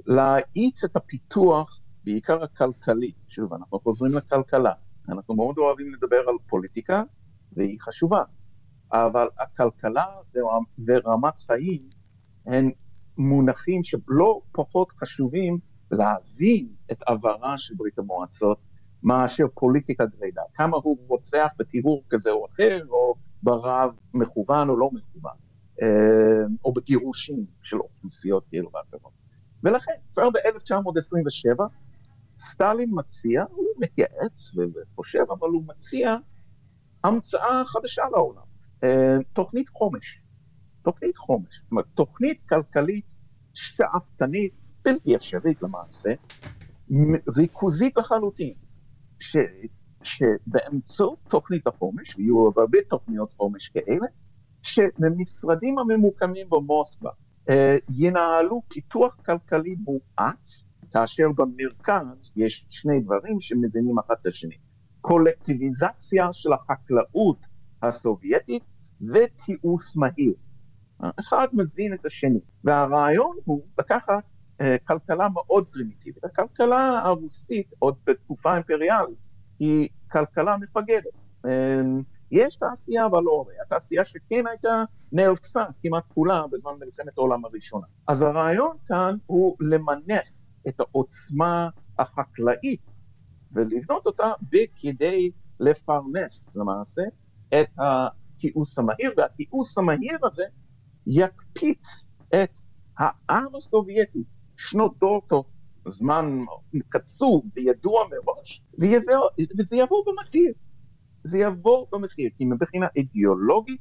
להאיץ 0.07 0.85
את 0.85 0.97
הפיתוח 0.97 1.81
בעיקר 2.05 2.43
הכלכלי, 2.43 3.13
שוב, 3.29 3.55
אנחנו 3.55 3.81
חוזרים 3.81 4.13
לכלכלה, 4.13 4.73
אנחנו 5.09 5.35
מאוד 5.35 5.59
אוהבים 5.59 5.95
לדבר 5.95 6.29
על 6.29 6.35
פוליטיקה, 6.49 7.03
והיא 7.53 7.79
חשובה, 7.81 8.23
אבל 8.93 9.27
הכלכלה 9.39 10.07
ורמת 10.87 11.39
חיים 11.47 11.83
הם 12.47 12.71
מונחים 13.19 13.83
שלא 13.83 14.41
פחות 14.53 14.93
חשובים 14.93 15.59
להבין 15.91 16.69
את 16.93 17.03
עברה 17.07 17.59
של 17.59 17.75
ברית 17.75 17.99
המועצות 17.99 18.59
מאשר 19.03 19.45
פוליטיקה 19.55 20.07
גרידה, 20.07 20.43
כמה 20.55 20.77
הוא 20.83 20.99
רוצח 21.09 21.49
בטיהור 21.59 22.03
כזה 22.09 22.31
או 22.31 22.47
אחר, 22.47 22.81
או 22.89 23.15
ברב 23.43 23.95
מכוון 24.15 24.69
או 24.69 24.77
לא 24.77 24.91
מכוון, 24.93 25.37
אה, 25.83 26.47
או 26.65 26.73
בגירושים 26.73 27.47
של 27.63 27.77
אוכלוסיות 27.77 28.45
כאלו 28.51 28.71
ואחרות. 28.75 29.13
ולכן, 29.63 29.93
כבר 30.15 30.31
ב-1927, 30.31 31.63
סטלין 32.41 32.91
מציע, 32.93 33.45
הוא 33.51 33.67
מתייעץ 33.79 34.53
וחושב, 34.57 35.25
אבל 35.31 35.49
הוא 35.49 35.65
מציע 35.67 36.17
המצאה 37.05 37.63
חדשה 37.67 38.03
לעולם, 38.13 38.43
אה, 38.85 39.17
תוכנית 39.33 39.69
חומש. 39.69 40.21
תוכנית 40.83 41.17
חומש, 41.17 41.61
זאת 41.63 41.71
אומרת, 41.71 41.87
תוכנית 41.95 42.41
כלכלית 42.49 43.15
שאפתנית, 43.55 44.53
בלתי 44.85 45.17
אפשרית 45.17 45.63
למעשה, 45.63 46.11
ריכוזית 47.37 47.97
לחלוטין, 47.97 48.55
שבאמצעות 50.07 51.19
תוכנית 51.29 51.67
החומש, 51.67 52.17
ויהיו 52.17 52.51
הרבה 52.57 52.79
תוכניות 52.89 53.35
חומש 53.37 53.69
כאלה, 53.69 54.07
שבמשרדים 54.63 55.79
הממוקמים 55.79 56.47
במוסקבה 56.51 57.11
אה, 57.49 57.77
ינהלו 57.97 58.63
פיתוח 58.69 59.17
כלכלי 59.27 59.77
מואץ, 59.85 60.65
כאשר 60.93 61.27
במרכז 61.37 62.33
יש 62.37 62.67
שני 62.71 63.01
דברים 63.01 63.41
שמזינים 63.41 63.99
אחד 63.99 64.15
את 64.23 64.27
השני. 64.27 64.57
קולקטיביזציה 65.01 66.29
של 66.33 66.53
החקלאות 66.53 67.39
הסובייטית 67.83 68.63
ותיעוש 69.01 69.97
מהיר. 69.97 70.35
אחד 71.21 71.47
מזין 71.53 71.95
את 71.95 72.07
השני, 72.07 72.41
והרעיון 72.65 73.37
הוא 73.45 73.63
לקחת 73.79 74.25
אה, 74.61 74.77
כלכלה 74.85 75.29
מאוד 75.29 75.67
פרימיטיבית. 75.67 76.25
הכלכלה 76.25 77.01
הרוסית, 77.05 77.73
עוד 77.79 77.95
בתקופה 78.07 78.55
אימפריאלית, 78.55 79.19
היא 79.59 79.89
כלכלה 80.13 80.57
מפגרת. 80.57 81.05
אה, 81.47 81.81
יש 82.31 82.57
תעשייה 82.57 83.07
אבל 83.07 83.23
לא 83.23 83.33
הרבה. 83.33 83.53
התעשייה 83.67 84.05
שכן 84.05 84.47
הייתה 84.47 84.85
נהרסה 85.13 85.65
כמעט 85.83 86.05
כולה 86.15 86.47
בזמן 86.53 86.73
מלחמת 86.81 87.19
העולם 87.19 87.45
הראשונה. 87.45 87.87
אז 88.09 88.23
הרעיון 88.23 88.77
כאן 88.87 89.17
הוא 89.27 89.57
למנף 89.61 90.29
את 90.69 90.81
העוצמה 90.81 91.69
החקלאית 91.99 92.81
ולבנות 93.53 94.07
אותה 94.07 94.33
בכדי 94.51 95.31
לפרנס 95.61 96.45
למעשה 96.55 97.03
את 97.49 97.69
התיעוש 97.79 98.79
המהיר, 98.79 99.13
והתיעוש 99.17 99.79
המהיר 99.79 100.19
הזה 100.23 100.45
יקפיץ 101.07 102.05
את 102.29 102.59
העם 102.99 103.55
הסובייטי 103.55 104.25
שנות 104.57 104.99
דור 104.99 105.23
תוך 105.29 105.47
זמן 105.89 106.45
קצוב 106.89 107.45
וידוע 107.55 108.05
מראש, 108.11 108.63
וזה, 108.75 109.13
וזה 109.59 109.77
יבוא 109.77 110.05
במחיר. 110.07 110.53
זה 111.25 111.39
יבוא 111.39 111.87
במחיר, 111.93 112.31
כי 112.39 112.45
מבחינה 112.45 112.87
אידיאולוגית 112.97 113.81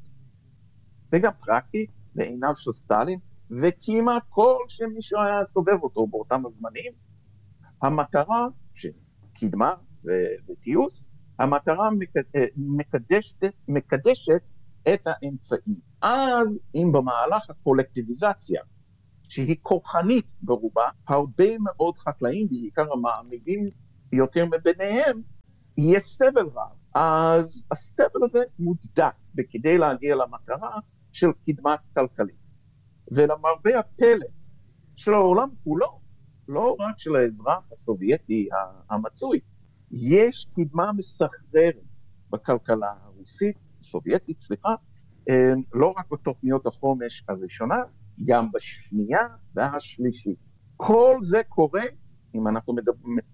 וגם 1.12 1.32
פרקטית 1.46 1.90
בעיניו 2.16 2.56
של 2.56 2.72
סטלין, 2.72 3.20
וכמעט 3.52 4.24
כל 4.30 4.58
שמישהו 4.68 5.22
היה 5.22 5.40
סובב 5.54 5.84
אותו 5.84 6.08
באותם 6.08 6.46
הזמנים, 6.46 6.94
המטרה 7.82 8.48
ו- 10.06 10.52
וטיוס, 10.52 11.04
המטרה 11.40 11.90
אה, 12.36 12.46
מקדשת, 12.58 13.44
מקדשת 13.68 14.42
את 14.94 15.02
האמצעים. 15.06 15.76
אז 16.02 16.66
אם 16.76 16.92
במהלך 16.92 17.50
הקולקטיביזציה, 17.50 18.62
שהיא 19.30 19.56
כוחנית 19.62 20.26
ברובה, 20.42 20.90
הרבה 21.08 21.58
מאוד 21.60 21.98
חקלאים, 21.98 22.48
בעיקר 22.48 22.94
המעמידים 22.94 23.70
יותר 24.12 24.46
מביניהם, 24.46 25.22
יהיה 25.78 26.00
סבל 26.00 26.46
רב. 26.54 26.76
אז 26.96 27.64
הסבל 27.72 28.24
הזה 28.24 28.40
מוצדק 28.60 29.14
בכדי 29.36 29.78
להגיע 29.78 30.16
למטרה 30.16 30.80
של 31.12 31.28
קדמה 31.46 31.76
כלכלית. 31.94 32.46
ולמרבה 33.12 33.80
הפלא 33.80 34.26
של 34.96 35.14
העולם 35.14 35.50
כולו, 35.64 36.00
לא 36.48 36.76
רק 36.80 36.96
של 37.00 37.16
האזרח 37.16 37.72
הסובייטי 37.72 38.50
המצוי, 38.90 39.40
יש 39.92 40.48
קדמה 40.56 40.92
מסחררת 40.92 41.76
בכלכלה 42.30 42.94
הרוסית, 43.04 43.58
הסובייטית, 43.82 44.42
סליחה, 44.42 44.76
אה, 45.30 45.54
לא 45.74 45.94
רק 45.98 46.12
בתוכניות 46.12 46.66
החומש 46.66 47.24
הראשונה, 47.30 47.84
גם 48.26 48.52
בשנייה 48.52 49.28
והשלישית. 49.56 50.38
כל 50.78 51.18
זה 51.22 51.42
קורה, 51.50 51.84
אם 52.36 52.48
אנחנו 52.48 52.76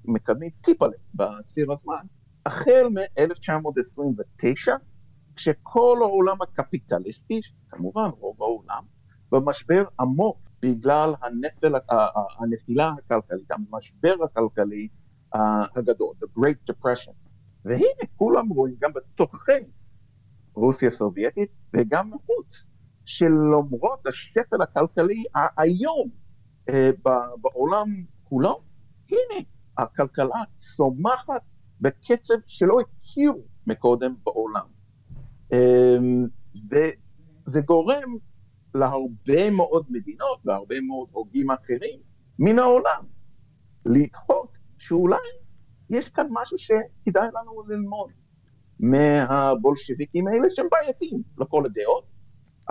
מקדמים 0.05 0.49
טיפה 0.61 0.85
בציר 1.15 1.71
הזמן, 1.71 2.05
החל 2.45 2.87
מ-1929, 2.93 4.71
כשכל 5.35 5.97
העולם 6.01 6.41
הקפיטליסטי, 6.41 7.41
כמובן 7.69 8.09
רוב 8.19 8.41
העולם, 8.41 8.83
במשבר 9.31 9.83
עמוק 9.99 10.37
בגלל 10.61 11.13
הנפל, 11.21 11.73
הנפילה 12.39 12.93
הכלכלית, 12.97 13.51
המשבר 13.51 14.15
הכלכלי 14.23 14.87
הגדול, 15.33 16.15
the 16.23 16.39
Great 16.39 16.71
Depression. 16.71 17.13
והנה 17.65 18.03
כולם 18.15 18.49
רואים 18.49 18.75
גם 18.79 18.91
בתוככי 18.93 19.51
רוסיה 20.53 20.89
הסובייטית 20.89 21.49
וגם 21.73 22.09
מחוץ, 22.09 22.67
שלמרות 23.11 24.07
השפל 24.07 24.61
הכלכלי 24.61 25.23
האיום 25.35 26.09
אה, 26.69 26.89
בעולם 27.41 27.87
כולו, 28.23 28.61
הנה 29.09 29.43
הכלכלה 29.77 30.43
צומחת 30.59 31.41
בקצב 31.81 32.33
שלא 32.47 32.77
הכירו 32.79 33.41
מקודם 33.67 34.15
בעולם. 34.23 34.65
אמ, 35.53 36.27
וזה 36.71 37.61
גורם 37.61 38.15
להרבה 38.75 39.49
מאוד 39.51 39.85
מדינות 39.89 40.39
והרבה 40.45 40.81
מאוד 40.81 41.07
הוגים 41.11 41.51
אחרים 41.51 41.99
מן 42.39 42.59
העולם 42.59 43.03
לדחות 43.85 44.51
שאולי 44.77 45.17
יש 45.89 46.09
כאן 46.09 46.27
משהו 46.29 46.57
שכדאי 46.59 47.27
לנו 47.33 47.63
ללמוד 47.67 48.11
מהבולשביקים 48.79 50.27
האלה 50.27 50.49
שהם 50.49 50.67
בעייתיים 50.71 51.21
לכל 51.37 51.65
הדעות, 51.65 52.03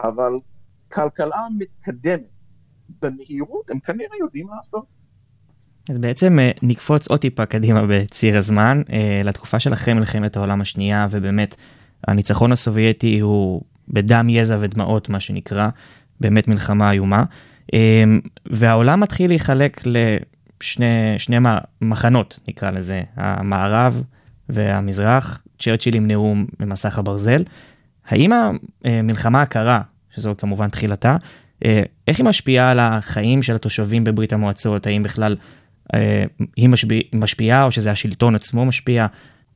אבל 0.05 0.33
כלכלה 0.93 1.47
מתקדמת 1.59 2.21
במהירות, 3.03 3.71
הם 3.71 3.81
כנראה 3.81 4.17
יודעים 4.21 4.49
לעשות. 4.57 4.85
אז 5.91 5.99
בעצם 5.99 6.39
אה, 6.39 6.51
נקפוץ 6.63 7.09
עוד 7.09 7.21
טיפה 7.21 7.47
קדימה 7.47 7.87
בציר 7.87 8.39
הזמן, 8.39 8.83
אה, 8.93 9.21
לתקופה 9.25 9.61
של 9.61 9.73
אחרי 9.73 9.95
מלחמת 9.95 10.37
העולם 10.37 10.61
השנייה, 10.61 11.07
ובאמת 11.11 11.57
הניצחון 12.07 12.53
הסובייטי 12.53 13.21
הוא 13.21 13.63
בדם, 13.89 14.29
יזע 14.29 14.57
ודמעות, 14.61 15.09
מה 15.09 15.21
שנקרא, 15.21 15.69
באמת 16.21 16.49
מלחמה 16.49 16.93
איומה. 16.93 17.25
אה, 17.75 18.05
והעולם 18.47 19.01
מתחיל 19.01 19.31
להיחלק 19.31 19.83
לשני 19.87 21.19
שני 21.19 21.37
מחנות, 21.81 22.39
נקרא 22.49 22.71
לזה, 22.71 23.03
המערב 23.17 24.03
והמזרח, 24.49 25.43
צ'רצ'יל 25.59 25.97
עם 25.97 26.07
נאום 26.07 26.47
במסך 26.59 26.99
הברזל. 26.99 27.43
האם 28.07 28.31
המלחמה 28.85 29.43
הקרה, 29.43 29.81
שזו 30.11 30.35
כמובן 30.39 30.69
תחילתה, 30.69 31.17
איך 32.09 32.19
היא 32.19 32.27
משפיעה 32.27 32.71
על 32.71 32.79
החיים 32.79 33.43
של 33.43 33.55
התושבים 33.55 34.05
בברית 34.05 34.33
המועצות? 34.33 34.87
האם 34.87 35.03
בכלל 35.03 35.37
אה, 35.95 36.25
היא 36.57 36.69
משפיע, 36.69 37.01
משפיעה 37.15 37.65
או 37.65 37.73
שזה 37.73 37.91
השלטון 37.91 38.35
עצמו 38.35 38.67
משפיע? 38.67 39.07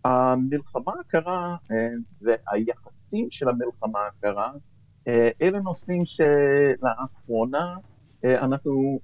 המלחמה 0.04 0.92
הקרה 1.00 1.56
אה, 1.70 1.88
והיחסים 2.22 3.28
של 3.30 3.48
המלחמה 3.48 3.98
הקרה, 4.06 4.52
אה, 5.08 5.28
אלה 5.42 5.60
נושאים 5.60 6.02
שלאחרונה 6.06 7.76
אנחנו 8.24 9.00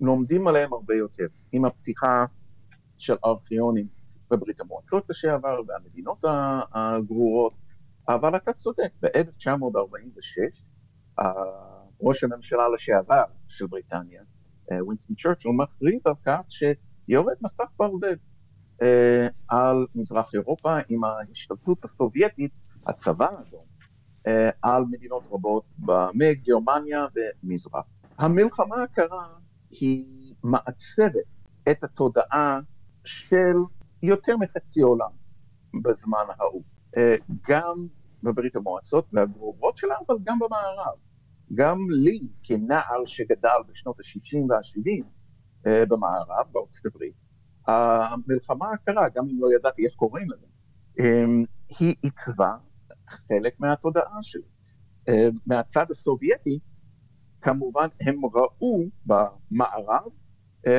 לומדים 0.00 0.48
עליהם 0.48 0.72
הרבה 0.72 0.94
יותר, 0.94 1.26
עם 1.52 1.64
הפתיחה 1.64 2.24
של 2.98 3.14
ארכיונים 3.24 3.86
בברית 4.30 4.60
המועצות 4.60 5.10
לשעבר 5.10 5.60
והמדינות 5.66 6.24
הגרורות, 6.72 7.52
אבל 8.08 8.36
אתה 8.36 8.52
צודק, 8.52 8.90
ב-1946 9.02 10.60
ראש 12.00 12.24
הממשלה 12.24 12.68
לשעבר 12.74 13.24
של 13.48 13.66
בריטניה, 13.66 14.22
ווינסטון 14.72 15.16
צ'רצ'ל 15.16 15.48
מכריז 15.48 16.06
על 16.06 16.14
כך 16.24 16.40
שיורד 16.48 17.34
מסך 17.40 17.64
ברזל 17.78 18.16
אה, 18.82 19.28
על 19.48 19.86
מזרח 19.94 20.34
אירופה 20.34 20.78
עם 20.88 21.04
ההשתלטות 21.04 21.84
הסובייטית, 21.84 22.52
הצבא 22.86 23.26
האדום, 23.26 23.64
אה, 24.26 24.50
על 24.62 24.84
מדינות 24.90 25.22
רבות 25.30 25.64
מגרמניה 26.14 27.06
ומזרח. 27.14 27.84
המלחמה 28.18 28.82
הקרה 28.82 29.28
היא 29.70 30.34
מעצבת 30.44 31.26
את 31.70 31.84
התודעה 31.84 32.60
של 33.04 33.56
יותר 34.02 34.36
מחצי 34.36 34.80
עולם 34.80 35.10
בזמן 35.82 36.24
ההוא, 36.38 36.62
אה, 36.96 37.16
גם 37.48 37.86
בברית 38.22 38.56
המועצות 38.56 39.04
והגרובות 39.12 39.76
שלה, 39.76 39.94
אבל 40.08 40.16
גם 40.24 40.38
במערב. 40.38 40.94
גם 41.54 41.78
לי, 41.90 42.28
כנער 42.42 43.04
שגדל 43.04 43.58
בשנות 43.68 44.00
ה-60 44.00 44.38
וה-70 44.48 45.04
uh, 45.64 45.68
במערב, 45.88 46.46
בארצות 46.52 46.86
הברית, 46.86 47.14
המלחמה 47.66 48.70
הקרה, 48.72 49.08
גם 49.14 49.24
אם 49.28 49.40
לא 49.40 49.48
ידעתי 49.56 49.86
איך 49.86 49.94
קוראים 49.94 50.30
לזה, 50.30 50.46
um, 50.98 51.02
היא 51.78 51.94
עיצבה 52.02 52.56
חלק 53.08 53.60
מהתודעה 53.60 54.18
שלי. 54.22 54.42
Uh, 55.08 55.12
מהצד 55.46 55.90
הסובייטי, 55.90 56.58
כמובן 57.40 57.88
הם 58.00 58.20
ראו 58.24 58.84
במערב 59.06 60.12
uh, 60.66 60.70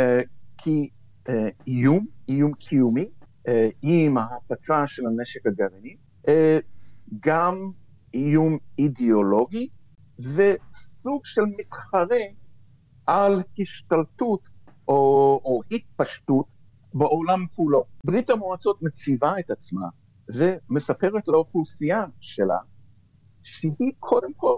כאיום, 0.58 2.06
איום 2.28 2.54
קיומי, 2.54 3.10
עם 3.82 4.18
ההפצה 4.18 4.88
של 4.88 5.04
הנשק 5.08 5.48
הגרעיני, 5.48 5.96
גם 7.20 7.72
איום 8.14 8.58
אידיאולוגי, 8.80 9.70
וסוג 10.24 11.26
של 11.26 11.42
מתחרה 11.58 12.26
על 13.08 13.44
השתלטות 13.60 14.50
או, 14.88 14.94
או 15.46 15.62
התפשטות 15.72 16.46
בעולם 16.94 17.46
כולו. 17.56 17.84
ברית 18.06 18.30
המועצות 18.30 18.82
מציבה 18.82 19.40
את 19.40 19.52
עצמה 19.52 19.88
ומספרת 20.30 21.28
לאוכלוסייה 21.28 22.06
שלה 22.20 22.58
שהיא 23.44 23.92
קודם 24.00 24.34
כל 24.34 24.58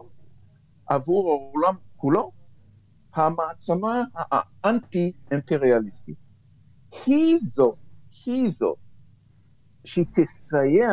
עבור 0.85 1.31
העולם 1.31 1.75
כולו 1.95 2.31
המעצמה 3.13 4.03
האנטי-אימפריאליסטית. 4.15 6.17
היא 7.05 7.37
זו, 7.37 7.75
היא 8.25 8.51
זו, 8.51 8.75
שהיא 9.85 10.05
תסייע 10.15 10.89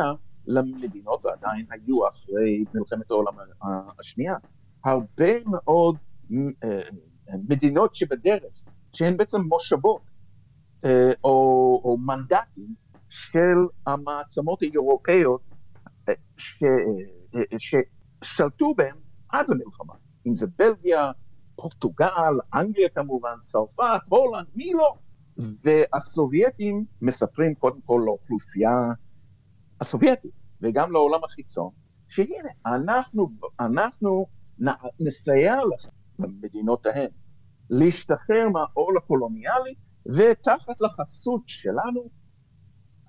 למדינות, 0.47 1.25
ועדיין 1.25 1.65
היו 1.69 2.09
אחרי 2.09 2.65
מלחמת 2.73 3.11
העולם 3.11 3.33
השנייה, 3.99 4.35
הרבה 4.83 5.45
מאוד 5.45 5.97
אה, 6.63 6.81
מדינות 7.49 7.95
שבדרך, 7.95 8.61
שהן 8.93 9.17
בעצם 9.17 9.41
מושבות 9.41 10.01
אה, 10.85 11.11
או, 11.23 11.81
או 11.83 11.97
מנדטים 11.97 12.75
של 13.09 13.57
המעצמות 13.87 14.61
האירופאיות 14.61 15.41
אה, 16.09 16.13
ש, 16.37 16.63
ששלטו 17.57 18.73
בהם 18.75 18.95
עד 19.29 19.45
למלחמה, 19.49 19.93
אם 20.27 20.35
זה 20.35 20.47
בלגיה, 20.57 21.11
פורטוגל, 21.55 22.33
אנגליה 22.53 22.89
כמובן, 22.89 23.35
צרפת, 23.41 24.01
הולנד, 24.09 24.47
מי 24.55 24.73
לא? 24.73 24.95
והסובייטים 25.63 26.85
מספרים 27.01 27.55
קודם 27.55 27.81
כל 27.81 28.01
לאוכלוסייה 28.05 28.91
הסובייטית 29.81 30.31
וגם 30.61 30.91
לעולם 30.91 31.23
החיצון, 31.23 31.69
שהנה, 32.09 32.49
אנחנו, 32.65 33.31
אנחנו 33.59 34.25
נסייע 34.99 35.55
לכם 35.75 35.89
במדינות 36.19 36.85
ההן 36.85 37.09
להשתחרר 37.69 38.49
מהעול 38.53 38.97
הקולוניאלי, 38.97 39.75
ותחת 40.05 40.81
לחסות 40.81 41.41
שלנו 41.45 42.09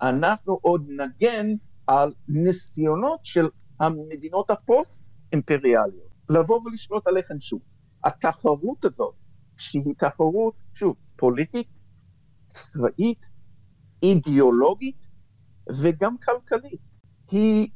אנחנו 0.01 0.59
עוד 0.61 0.87
נגן 0.89 1.47
על 1.87 2.13
ניסיונות 2.27 3.19
של 3.23 3.49
המדינות 3.79 4.49
הפוסט-אימפריאליות 4.49 6.09
לבוא 6.29 6.61
ולשלוט 6.65 7.07
עליכם 7.07 7.39
שוב. 7.39 7.61
התחרות 8.03 8.85
הזאת, 8.85 9.15
שהיא 9.57 9.93
תחרות, 9.97 10.53
שוב, 10.73 10.95
פוליטית, 11.15 11.67
צבאית, 12.53 13.25
אידיאולוגית 14.03 15.07
וגם 15.81 16.17
כלכלית, 16.17 16.81
היא 17.31 17.69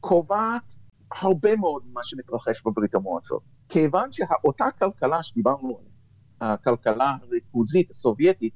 קובעת 0.00 0.74
הרבה 1.20 1.56
מאוד 1.56 1.82
ממה 1.90 2.00
שמתרחש 2.04 2.62
בברית 2.62 2.94
המועצות. 2.94 3.42
כיוון 3.68 4.12
שאותה 4.12 4.64
כלכלה 4.78 5.22
שדיברנו 5.22 5.78
עליה, 5.78 6.54
הכלכלה 6.54 7.16
הריכוזית 7.22 7.90
הסובייטית, 7.90 8.54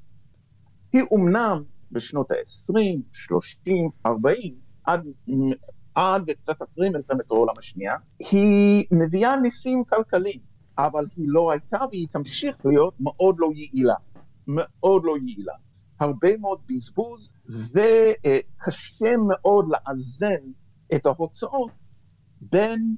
היא 0.93 1.03
אומנם 1.11 1.63
בשנות 1.91 2.31
ה-20, 2.31 2.73
30, 3.11 3.89
40, 4.05 4.55
עד, 4.83 5.07
עד 5.95 6.23
וקצת 6.27 6.61
אחרי 6.61 6.89
מלחמת 6.89 7.31
העולם 7.31 7.53
השנייה, 7.59 7.95
היא 8.19 8.85
מביאה 8.91 9.35
ניסים 9.35 9.83
כלכליים, 9.89 10.39
אבל 10.77 11.05
היא 11.15 11.25
לא 11.29 11.51
הייתה 11.51 11.79
והיא 11.91 12.07
תמשיך 12.11 12.65
להיות 12.65 12.93
מאוד 12.99 13.35
לא 13.39 13.51
יעילה, 13.55 13.95
מאוד 14.47 15.01
לא 15.05 15.17
יעילה. 15.17 15.53
הרבה 15.99 16.37
מאוד 16.37 16.59
בזבוז, 16.67 17.33
וקשה 17.47 19.17
מאוד 19.27 19.65
לאזן 19.69 20.51
את 20.95 21.05
ההוצאות 21.05 21.71
בין 22.41 22.95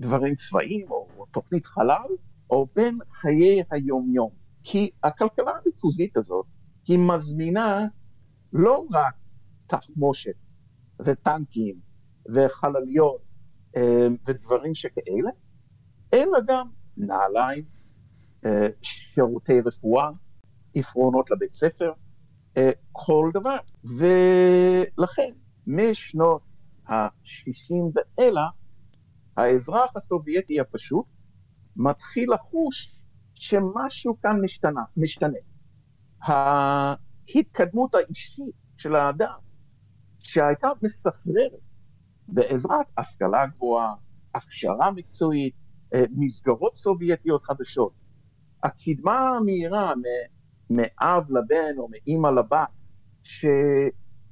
דברים 0.00 0.34
צבאיים 0.34 0.90
או 0.90 1.26
תוכנית 1.30 1.66
חלל, 1.66 2.08
או 2.50 2.66
בין 2.74 2.98
חיי 3.12 3.62
היומיום. 3.70 4.30
כי 4.62 4.90
הכלכלה 5.02 5.50
הריכוזית 5.50 6.16
הזאת, 6.16 6.46
היא 6.86 6.98
מזמינה 6.98 7.86
לא 8.52 8.86
רק 8.92 9.14
תחמושת 9.66 10.34
וטנקים 11.00 11.80
וחלליות 12.34 13.22
אה, 13.76 14.06
ודברים 14.26 14.74
שכאלה, 14.74 15.30
אלא 16.12 16.38
גם 16.46 16.68
נעליים, 16.96 17.64
אה, 18.44 18.68
שירותי 18.82 19.60
רפואה, 19.60 20.10
עפרונות 20.74 21.30
לבית 21.30 21.54
ספר, 21.54 21.92
אה, 22.56 22.70
כל 22.92 23.30
דבר. 23.34 23.56
ולכן, 23.84 25.32
משנות 25.66 26.42
ה-60 26.88 27.74
ואילך, 27.94 28.50
האזרח 29.36 29.96
הסובייטי 29.96 30.60
הפשוט 30.60 31.06
מתחיל 31.76 32.32
לחוש 32.32 32.98
שמשהו 33.34 34.20
כאן 34.22 34.40
משתנה, 34.42 34.82
משתנה. 34.96 35.38
ההתקדמות 36.20 37.94
האישית 37.94 38.54
של 38.76 38.96
האדם, 38.96 39.38
שהייתה 40.18 40.68
מסחררת 40.82 41.52
בעזרת 42.28 42.86
השכלה 42.98 43.46
גבוהה, 43.46 43.94
הכשרה 44.34 44.90
מקצועית, 44.90 45.54
אה, 45.94 46.04
מסגרות 46.16 46.76
סובייטיות 46.76 47.44
חדשות, 47.44 47.92
הקדמה 48.62 49.28
המהירה 49.28 49.92
מאב 50.70 51.30
לבן 51.30 51.78
או 51.78 51.88
מאימא 51.88 52.28
לבת, 52.28 52.68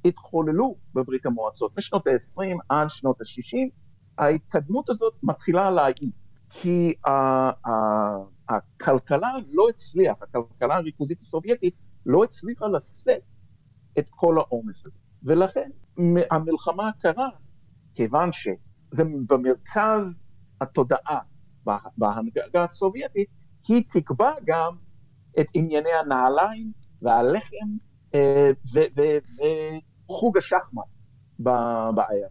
שהתחוללו 0.07 0.75
בברית 0.93 1.25
המועצות 1.25 1.77
משנות 1.77 2.07
ה-20 2.07 2.41
עד 2.69 2.87
שנות 2.89 3.21
ה-60, 3.21 3.57
ההתקדמות 4.17 4.89
הזאת 4.89 5.13
מתחילה 5.23 5.69
להעיד, 5.69 6.11
כי 6.49 6.93
הכלכלה 8.49 9.31
לא 9.51 9.69
הצליח, 9.69 10.17
הכלכלה 10.21 10.75
הריכוזית 10.75 11.21
הסובייטית 11.21 11.73
לא 12.05 12.23
הצליחה 12.23 12.67
לשאת 12.67 13.21
את 13.99 14.05
כל 14.09 14.37
העומס 14.39 14.85
הזה. 14.85 14.95
ולכן 15.23 15.69
המלחמה 16.31 16.89
קרה, 16.99 17.29
כיוון 17.95 18.31
שזה 18.31 19.03
במרכז 19.27 20.19
התודעה 20.61 21.19
בהנהגה 21.97 22.63
הסובייטית, 22.63 23.29
היא 23.67 23.83
תקבע 23.91 24.31
גם 24.45 24.75
את 25.39 25.47
ענייני 25.53 25.93
הנעליים 26.03 26.71
והלחם 27.01 27.67
אה, 28.15 28.51
וחוג 30.09 30.37
השחמט 30.37 30.83
בעיירה. 31.39 32.27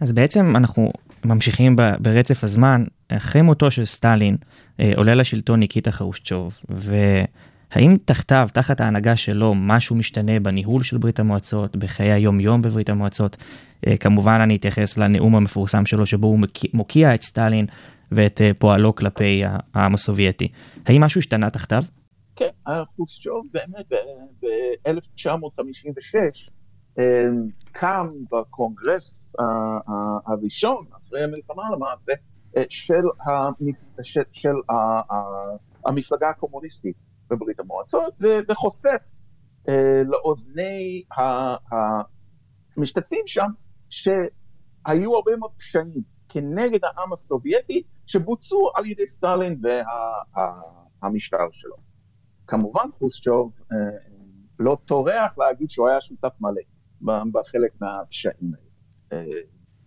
אז 0.00 0.12
בעצם 0.12 0.56
אנחנו 0.56 0.90
ממשיכים 1.24 1.76
ברצף 2.00 2.44
הזמן, 2.44 2.84
אחרי 3.08 3.42
מותו 3.42 3.70
של 3.70 3.84
סטלין, 3.84 4.36
אה, 4.80 4.92
עולה 4.96 5.14
לשלטון 5.14 5.60
ניקיטה 5.60 5.92
חרושצ'וב, 5.92 6.58
והאם 6.68 7.96
תחתיו, 8.04 8.48
תחת 8.52 8.80
ההנהגה 8.80 9.16
שלו, 9.16 9.54
משהו 9.54 9.96
משתנה 9.96 10.40
בניהול 10.40 10.82
של 10.82 10.98
ברית 10.98 11.20
המועצות, 11.20 11.76
בחיי 11.76 12.12
היום-יום 12.12 12.62
בברית 12.62 12.90
המועצות? 12.90 13.36
אה, 13.86 13.96
כמובן 13.96 14.40
אני 14.42 14.56
אתייחס 14.56 14.98
לנאום 14.98 15.36
המפורסם 15.36 15.86
שלו, 15.86 16.06
שבו 16.06 16.26
הוא 16.26 16.38
מוקיע 16.74 17.14
את 17.14 17.22
סטלין 17.22 17.66
ואת 18.12 18.40
פועלו 18.58 18.94
כלפי 18.94 19.42
העם 19.74 19.94
הסובייטי. 19.94 20.48
האם 20.86 21.00
משהו 21.00 21.18
השתנה 21.18 21.50
תחתיו? 21.50 21.84
כן, 22.36 22.48
חרושצ'וב 22.96 23.46
באמת 23.52 23.92
ב-1956 24.42 26.50
קם 27.72 28.08
בקונגרס 28.32 29.34
הראשון, 30.26 30.86
אחרי 30.96 31.24
המלחמה 31.24 31.62
למעשה, 31.72 32.12
של, 32.68 33.02
של, 34.02 34.20
של 34.32 34.54
המפלגה 35.86 36.28
הקומוניסטית 36.28 36.96
בברית 37.30 37.60
המועצות, 37.60 38.14
וחושף 38.48 39.02
לאוזני 40.04 41.02
המשתתפים 42.76 43.22
שם, 43.26 43.50
שהיו 43.90 45.14
הרבה 45.14 45.36
מאוד 45.36 45.50
פשעים 45.58 46.02
כנגד 46.28 46.84
העם 46.84 47.12
הסובייטי 47.12 47.82
שבוצעו 48.06 48.70
על 48.74 48.86
ידי 48.86 49.08
סטלין 49.08 49.60
והמשטר 51.02 51.50
שלו. 51.50 51.76
כמובן 52.46 52.88
חוסצ'וב 52.98 53.52
אה, 53.72 53.76
לא 54.58 54.76
טורח 54.84 55.38
להגיד 55.38 55.70
שהוא 55.70 55.88
היה 55.88 56.00
שותף 56.00 56.32
מלא 56.40 56.60
בחלק 57.32 57.80
מהפשעים 57.80 58.52
האלה. 58.54 58.70
אה, 59.12 59.40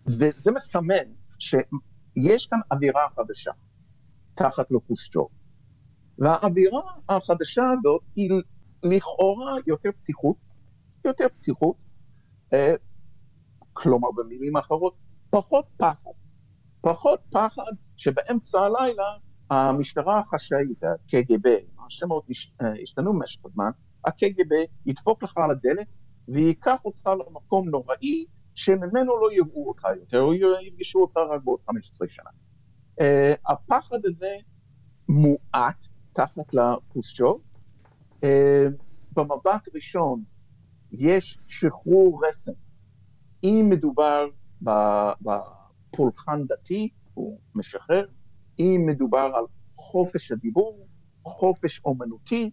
וזה 0.06 0.52
מסמן 0.52 1.12
שיש 1.38 2.46
כאן 2.46 2.58
אווירה 2.72 3.08
חדשה 3.16 3.52
תחת 4.34 4.70
לחוסצ'וב. 4.70 5.28
והאווירה 6.18 6.80
החדשה 7.08 7.62
הזאת 7.78 8.02
היא 8.16 8.30
לכאורה 8.82 9.52
יותר 9.66 9.90
פתיחות, 9.92 10.36
יותר 11.04 11.26
פתיחות, 11.40 11.76
אה, 12.52 12.74
כלומר 13.72 14.08
במילים 14.10 14.56
אחרות, 14.56 14.94
פחות 15.30 15.64
פחד. 15.76 16.10
פחות 16.80 17.20
פחד 17.30 17.72
שבאמצע 17.96 18.60
הלילה 18.60 19.04
המשטרה 19.50 20.20
החשאית, 20.20 20.84
הקג"ב, 20.84 21.56
השמות 21.86 22.26
השתנו 22.82 23.12
במשך 23.12 23.44
הזמן, 23.44 23.70
הקג"ב 24.04 24.54
ידפוק 24.86 25.22
לך 25.22 25.36
על 25.36 25.50
הדלת 25.50 25.86
וייקח 26.28 26.84
אותך 26.84 27.06
למקום 27.06 27.68
נוראי 27.68 28.24
שממנו 28.54 29.20
לא 29.20 29.32
יראו 29.32 29.68
אותך 29.68 29.84
יותר, 29.96 30.20
או 30.20 30.34
יפגשו 30.34 30.98
אותך 30.98 31.16
רק 31.16 31.42
בעוד 31.44 31.60
15 31.66 32.08
שנה. 32.08 32.30
Uh, 33.00 33.02
הפחד 33.46 33.98
הזה 34.04 34.34
מועט 35.08 35.86
מתחת 36.18 36.54
לחושצ'וב. 36.54 37.40
אה, 38.24 38.66
במבט 39.12 39.68
ראשון 39.74 40.22
יש 40.92 41.38
שחרור 41.46 42.22
רסן. 42.28 42.52
אם 43.44 43.66
מדובר 43.70 44.26
בפולחן 44.62 46.46
דתי, 46.46 46.88
הוא 47.14 47.38
משחרר. 47.54 48.06
אם 48.58 48.84
מדובר 48.86 49.30
על 49.34 49.44
חופש 49.76 50.32
הדיבור, 50.32 50.86
חופש 51.22 51.80
אומנותי, 51.84 52.50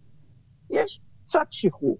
יש 0.70 1.00
קצת 1.24 1.46
שחרור. 1.50 1.98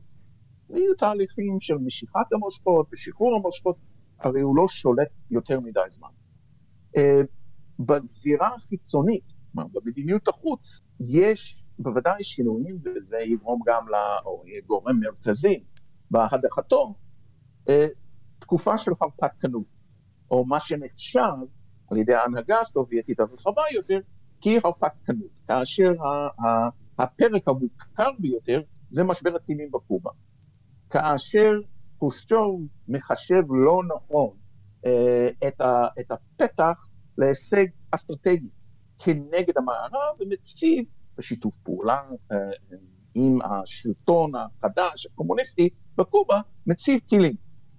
ויהיו 0.70 0.94
תהליכים 0.94 1.60
של 1.60 1.74
משיכת 1.74 2.32
המושכות 2.32 2.88
ושחרור 2.92 3.36
המושכות, 3.36 3.76
הרי 4.18 4.40
הוא 4.40 4.56
לא 4.56 4.68
שולט 4.68 5.08
יותר 5.30 5.60
מדי 5.60 5.80
זמן. 5.90 6.08
אה, 6.96 7.20
בזירה 7.78 8.54
החיצונית, 8.54 9.24
כלומר 9.52 9.68
במדיניות 9.72 10.28
החוץ, 10.28 10.80
יש 11.00 11.62
בוודאי 11.78 12.24
שינויים, 12.24 12.78
וזה 12.84 13.18
יגרום 13.18 13.60
גם, 13.66 13.88
ל, 13.88 13.94
או 14.24 14.42
יהיה 14.46 14.60
גורם 14.66 15.00
מרכזי 15.00 15.64
בהדחתו, 16.10 16.94
אה, 17.68 17.86
תקופה 18.38 18.78
של 18.78 18.92
הרפתקנות, 19.00 19.66
או 20.30 20.44
מה 20.44 20.60
שנחשב 20.60 21.20
על 21.90 21.96
ידי 21.96 22.14
ההנהגה 22.14 22.60
הסובייטית 22.60 23.20
הרחבה 23.20 23.62
יותר, 23.74 24.00
כהרפתקנות, 24.40 25.30
כאשר 25.48 25.92
הפרק 26.98 27.48
המוכר 27.48 28.10
ביותר 28.18 28.62
זה 28.90 29.04
משבר 29.04 29.36
הטילים 29.36 29.70
בקובה. 29.70 30.10
כאשר 30.96 31.52
חושצ'וב 31.98 32.66
מחשב 32.88 33.42
לא 33.48 33.80
נכון 33.96 34.36
אה, 34.86 35.28
את, 35.48 35.60
ה, 35.60 35.86
את 36.00 36.10
הפתח 36.10 36.86
להישג 37.18 37.66
אסטרטגי 37.90 38.48
כנגד 38.98 39.58
המערב 39.58 40.16
ומציב 40.20 40.84
בשיתוף 41.18 41.54
פעולה 41.62 42.02
אה, 42.32 42.36
עם 43.14 43.38
השלטון 43.42 44.32
החדש, 44.34 45.06
הקומוניסטי, 45.06 45.68
בקובה, 45.96 46.40
מציב 46.66 47.00
טילים. 47.08 47.34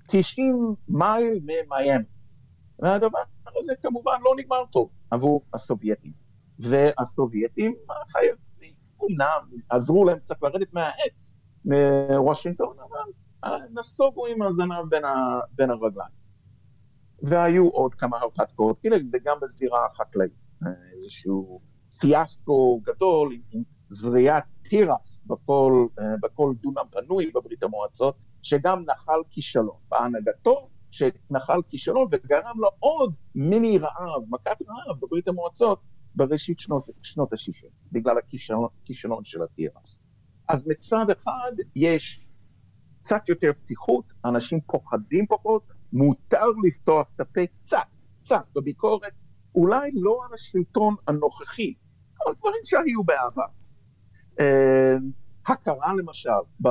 90 0.08 0.76
מייל 0.90 1.40
ממיאמי. 1.42 2.06
והדבר 2.80 3.20
הזה 3.62 3.74
כמובן 3.82 4.18
לא 4.22 4.32
נגמר 4.38 4.66
טוב 4.72 4.90
עבור 5.12 5.42
הסובייטים. 5.54 6.14
והסובייטים 6.60 7.76
חייבים, 8.12 8.74
אומנם 9.00 9.60
עזרו 9.70 10.06
להם 10.06 10.20
קצת 10.20 10.42
לרדת 10.42 10.74
מהעץ 10.74 11.37
מוושינגטון, 11.68 12.78
אבל 12.80 13.12
אה, 13.44 13.58
נסוגו 13.74 14.28
עם 14.28 14.42
הזנב 14.42 14.90
בין, 14.90 15.06
ה, 15.06 15.40
בין 15.52 15.70
הרגליים. 15.70 16.12
והיו 17.22 17.70
עוד 17.70 17.96
כמה 17.96 18.18
הרפתקאות, 18.18 18.86
וגם 19.14 19.38
בזירה 19.42 19.86
החקלאית, 19.86 20.32
אה, 20.64 20.72
איזשהו 20.94 21.62
פיאסקו 22.00 22.82
גדול 22.84 23.34
עם, 23.52 23.64
זריעת 23.90 24.44
תירס 24.70 25.22
בכל, 25.26 25.88
אה, 26.00 26.06
בכל 26.22 26.54
דונם 26.62 26.86
פנוי 26.92 27.32
בברית 27.32 27.64
המועצות, 27.64 28.16
שגם 28.42 28.84
נחל 28.88 29.20
כישלון 29.30 29.78
בהנהגתו, 29.90 30.70
שנחל 30.92 31.62
כישלון 31.70 32.08
וגרם 32.12 32.60
לו 32.60 32.70
עוד 32.80 33.14
מיני 33.36 33.78
רעב, 33.78 34.24
מכת 34.30 34.62
רעב 34.62 35.00
בברית 35.00 35.28
המועצות 35.28 35.80
בראשית 36.16 36.60
שנות, 36.60 36.84
שנות 37.02 37.34
ה-60, 37.34 37.68
בגלל 37.92 38.16
הכישלון 38.18 39.24
של 39.24 39.44
התירס. 39.44 40.00
אז 40.48 40.68
מצד 40.68 41.06
אחד 41.10 41.52
יש 41.76 42.26
קצת 43.02 43.30
יותר 43.30 43.52
פתיחות, 43.64 44.06
אנשים 44.26 44.62
פוחדים 44.62 45.26
פחות, 45.28 45.64
מותר 45.94 46.46
לפתוח 46.68 47.08
את 47.16 47.20
הפה 47.20 47.42
קצת, 47.64 47.78
קצת 48.22 48.44
בביקורת, 48.56 49.14
אולי 49.56 49.92
לא 49.94 50.20
על 50.26 50.34
השלטון 50.34 50.96
הנוכחי, 51.08 51.74
אבל 52.26 52.36
דברים 52.40 52.62
שהיו 52.64 53.04
בעבר. 53.04 53.46
אה, 54.40 54.96
הכרה 55.46 55.94
למשל 55.94 56.70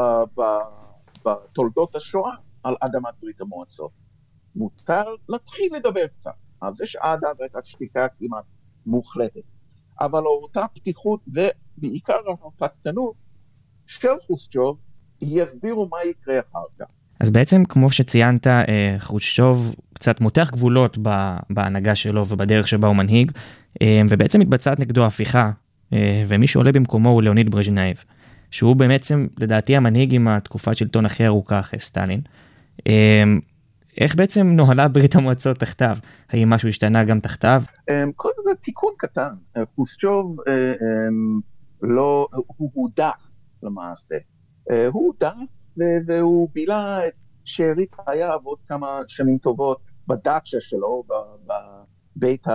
בתולדות 1.25 1.97
השואה 1.97 2.33
על 2.63 2.77
אדמת 2.81 3.15
ברית 3.21 3.41
המועצות. 3.41 3.91
מותר 4.57 5.05
להתחיל 5.29 5.77
לדבר 5.77 6.07
קצת, 6.07 6.35
על 6.61 6.75
זה 6.75 6.87
שעד 6.87 7.25
אז 7.25 7.41
הייתה 7.41 7.59
שתיקה 7.65 8.07
כמעט 8.19 8.45
מוחלטת. 8.87 9.43
אבל 10.01 10.23
אותה 10.27 10.67
פתיחות 10.75 11.21
ובעיקר 11.29 12.19
ההרפתקנות 12.27 13.26
של 13.87 14.09
חרושצ'וב 14.27 14.79
יסבירו 15.23 15.89
מה 15.89 15.99
יקרה 16.11 16.41
אחר 16.41 16.65
כך. 16.79 16.87
אז 17.21 17.31
בעצם, 17.31 17.65
כמו 17.65 17.91
שציינת, 17.91 18.47
אה, 18.47 18.97
חרושצ'וב 18.99 19.75
קצת 19.95 20.21
מותח 20.21 20.51
גבולות 20.53 20.99
בהנהגה 21.51 21.95
שלו 21.95 22.27
ובדרך 22.27 22.69
שבה 22.69 22.89
הוא 22.89 22.97
מנהיג, 22.97 23.33
אה, 23.83 24.03
ובעצם 24.09 24.41
מתבצעת 24.41 24.81
נגדו 24.81 25.07
הפיכה, 25.07 25.51
אה, 25.93 26.25
ומי 26.29 26.47
שעולה 26.47 26.73
במקומו 26.73 27.11
הוא 27.11 27.23
ליאוניד 27.23 27.51
ברז'נייב, 27.51 28.05
שהוא 28.51 28.77
בעצם, 28.77 29.27
לדעתי, 29.39 29.77
המנהיג 29.77 30.15
עם 30.15 30.29
התקופת 30.29 30.77
שלטון 30.77 31.07
הכי 31.07 31.27
ארוכה 31.27 31.61
אחרי 31.61 31.81
סטלין. 31.81 32.21
איך 34.01 34.15
בעצם 34.15 34.47
נוהלה 34.47 34.89
ברית 34.89 35.15
המועצות 35.15 35.59
תחתיו? 35.59 35.97
האם 36.31 36.51
משהו 36.51 36.69
השתנה 36.69 37.05
גם 37.05 37.21
תחתיו? 37.21 37.63
קודם 38.17 38.35
כל 38.45 38.55
תיקון 38.61 38.93
קטן, 38.99 39.35
חושצ'וב 39.75 40.37
אמ, 40.49 41.41
לא, 41.83 42.29
הוא 42.33 42.71
הודח 42.75 43.26
למעשה. 43.63 44.15
אה, 44.71 44.87
הוא 44.87 45.07
הודח 45.07 45.35
ו- 45.79 46.07
והוא 46.07 46.49
בילה 46.53 47.09
את 47.09 47.13
שארית 47.45 47.95
חייו 48.05 48.41
עוד 48.43 48.59
כמה 48.69 49.01
שנים 49.09 49.39
טובות 49.39 49.81
בדאצ'ה 50.07 50.61
שלו, 50.61 51.05
בבית 52.17 52.47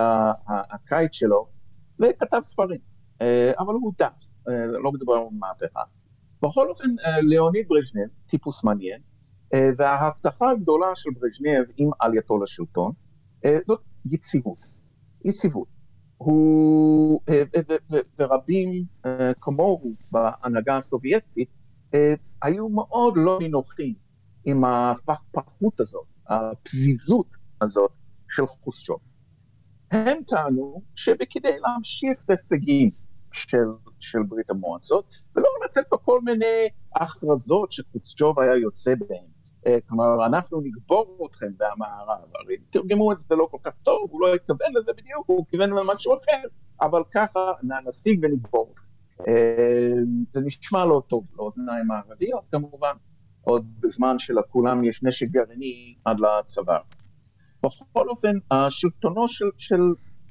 הקיץ 0.46 1.12
שלו, 1.12 1.48
וכתב 2.00 2.40
ספרים. 2.44 2.80
אה, 3.20 3.52
אבל 3.58 3.74
הוא 3.74 3.82
הודח, 3.82 4.12
אה, 4.48 4.66
לא 4.66 4.92
מדובר 4.92 5.14
על 5.14 5.22
מהפכה. 5.38 5.82
בכל 6.42 6.68
אופן, 6.68 6.88
ליאוניד 7.20 7.68
ברז'נב, 7.68 8.08
טיפוס 8.26 8.64
מעניין, 8.64 9.00
וההבטחה 9.78 10.50
הגדולה 10.50 10.86
של 10.94 11.10
ברז'נב 11.10 11.66
עם 11.76 11.90
עלייתו 12.00 12.42
לשלטון, 12.42 12.92
זאת 13.66 13.80
יציבות. 14.04 14.58
יציבות. 15.24 15.68
הוא, 16.24 17.20
אה, 17.28 17.42
ורבים 18.18 18.84
אה, 19.06 19.32
כמוהו 19.40 19.92
בהנהגה 20.10 20.78
הסובייטית, 20.78 21.48
אה, 21.94 22.14
היו 22.42 22.68
מאוד 22.68 23.14
לא 23.16 23.38
נינוחים 23.40 23.94
עם 24.44 24.64
הפכפכות 24.64 25.80
הזאת, 25.80 26.06
הפזיזות 26.28 27.26
הזאת 27.60 27.90
של 28.28 28.46
חושצ'וב. 28.46 28.98
הם 29.90 30.18
טענו 30.26 30.82
שבכדי 30.94 31.58
להמשיך 31.58 32.18
את 32.24 32.30
ההישגים 32.30 32.90
של, 33.32 33.66
של 34.00 34.22
ברית 34.28 34.50
המועצות, 34.50 35.04
ולא 35.36 35.48
לצאת 35.64 35.84
בכל 35.92 36.20
מיני 36.20 36.68
הכרזות 36.96 37.72
שחושצ'וב 37.72 38.40
היה 38.40 38.56
יוצא 38.56 38.94
בהן. 38.94 39.31
אה, 39.66 39.78
כלומר, 39.88 40.26
אנחנו 40.26 40.60
נגבור 40.60 41.28
אתכם 41.30 41.46
במערב, 41.56 42.28
הרי 42.34 42.56
תרגמו 42.70 43.12
את 43.12 43.18
זה 43.18 43.34
לא 43.36 43.48
כל 43.50 43.58
כך 43.64 43.72
טוב, 43.82 44.08
הוא 44.10 44.20
לא 44.20 44.34
התכוון 44.34 44.72
לזה 44.74 44.92
בדיוק, 44.96 45.24
הוא 45.26 45.46
כיוון 45.50 45.70
למשהו 45.70 46.14
אחר, 46.14 46.48
אבל 46.80 47.02
ככה 47.14 47.40
נשיג 47.62 48.20
ונגבור. 48.22 48.74
אה, 49.28 49.94
זה 50.32 50.40
נשמע 50.40 50.84
לא 50.84 51.02
טוב 51.06 51.24
לאוזניים 51.36 51.90
הערביות 51.90 52.44
כמובן, 52.50 52.92
עוד 53.44 53.66
בזמן 53.80 54.18
שלכולם 54.18 54.84
יש 54.84 55.02
נשק 55.02 55.26
גרעיני 55.28 55.94
עד 56.04 56.16
לצוואר. 56.20 56.80
בכל 57.62 58.08
אופן, 58.08 58.38
השלטונו 58.50 59.28
של, 59.28 59.44
של 59.58 59.80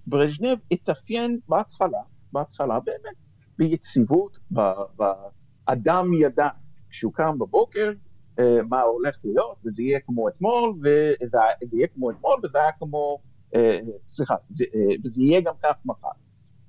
ברז'נב 0.08 0.58
התאפיין 0.72 1.40
בהתחלה, 1.50 2.02
בהתחלה 2.32 2.80
באמת, 2.80 3.16
ביציבות, 3.58 4.38
באדם 4.96 6.14
ידע 6.14 6.50
כשהוא 6.90 7.14
קם 7.14 7.40
בבוקר, 7.40 7.92
מה 8.70 8.82
הולך 8.82 9.18
להיות, 9.24 9.58
וזה 9.66 9.84
יהיה 9.84 10.00
כמו 10.00 10.30
אתמול, 10.30 10.74
וזה 10.80 11.40
זה 11.64 11.78
יהיה 11.78 11.88
כמו 11.88 12.12
אתמול, 12.12 12.40
וזה 12.44 12.62
היה 12.62 12.72
כמו, 12.72 13.20
אה, 13.56 13.80
סליחה, 14.08 14.34
אה, 14.34 14.96
וזה 15.04 15.22
יהיה 15.22 15.42
גם 15.42 15.54
כך 15.64 15.76
מחר. 15.86 16.08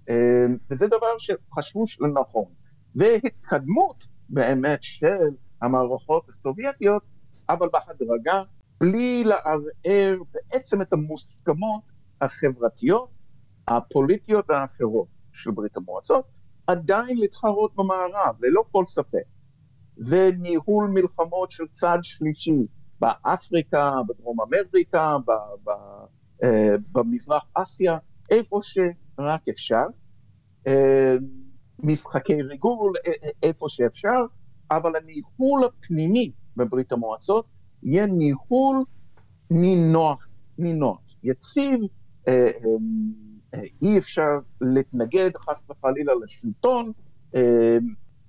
אה, 0.09 0.46
וזה 0.70 0.87
דבר 0.87 1.18
שחשבו 1.18 1.85
לנכון. 2.01 2.44
והתקדמות 2.94 4.07
באמת 4.29 4.83
של 4.83 5.29
המערכות 5.62 6.29
הסובייטיות, 6.29 7.03
אבל 7.48 7.68
בהדרגה, 7.72 8.42
בלי 8.81 9.25
לערער 9.25 10.16
בעצם 10.33 10.83
את 10.83 10.92
המוסכמות 10.92 11.83
החברתיות, 12.20 13.09
הפוליטיות 13.68 14.44
והאחרות 14.48 15.07
של 15.33 15.51
ברית 15.51 15.77
המועצות, 15.77 16.25
עדיין 16.66 17.18
להתחרות 17.18 17.77
במערב, 17.77 18.37
ללא 18.40 18.64
כל 18.72 18.85
ספק. 18.85 19.25
וניהול 19.98 20.90
מלחמות 20.90 21.50
של 21.50 21.64
צד 21.72 21.98
שלישי 22.02 22.66
באפריקה, 23.00 23.92
בדרום 24.09 24.37
אמריקה, 24.40 25.16
ב, 25.26 25.31
ב, 25.64 25.70
אה, 26.42 26.74
במזרח 26.92 27.42
אסיה, 27.55 27.98
איפה 28.31 28.59
שרק 28.62 29.48
אפשר. 29.50 29.85
אה, 30.66 31.16
משחקי 31.78 32.42
ריגול, 32.42 32.92
א- 32.96 33.26
א- 33.26 33.31
איפה 33.42 33.66
שאפשר, 33.68 34.24
אבל 34.70 34.92
הניהול 34.96 35.64
הפנימי 35.64 36.33
בברית 36.57 36.92
המועצות 36.92 37.46
יהיה 37.83 38.07
ניהול 38.07 38.85
נינוח, 39.50 40.28
נינוח, 40.59 41.00
יציב, 41.22 41.81
אה, 42.28 42.33
אה, 42.35 42.50
אה, 43.55 43.61
אי 43.83 43.98
אפשר 43.98 44.38
להתנגד 44.61 45.31
חס 45.37 45.62
וחלילה 45.70 46.12
לשלטון, 46.24 46.92
אה, 47.35 47.78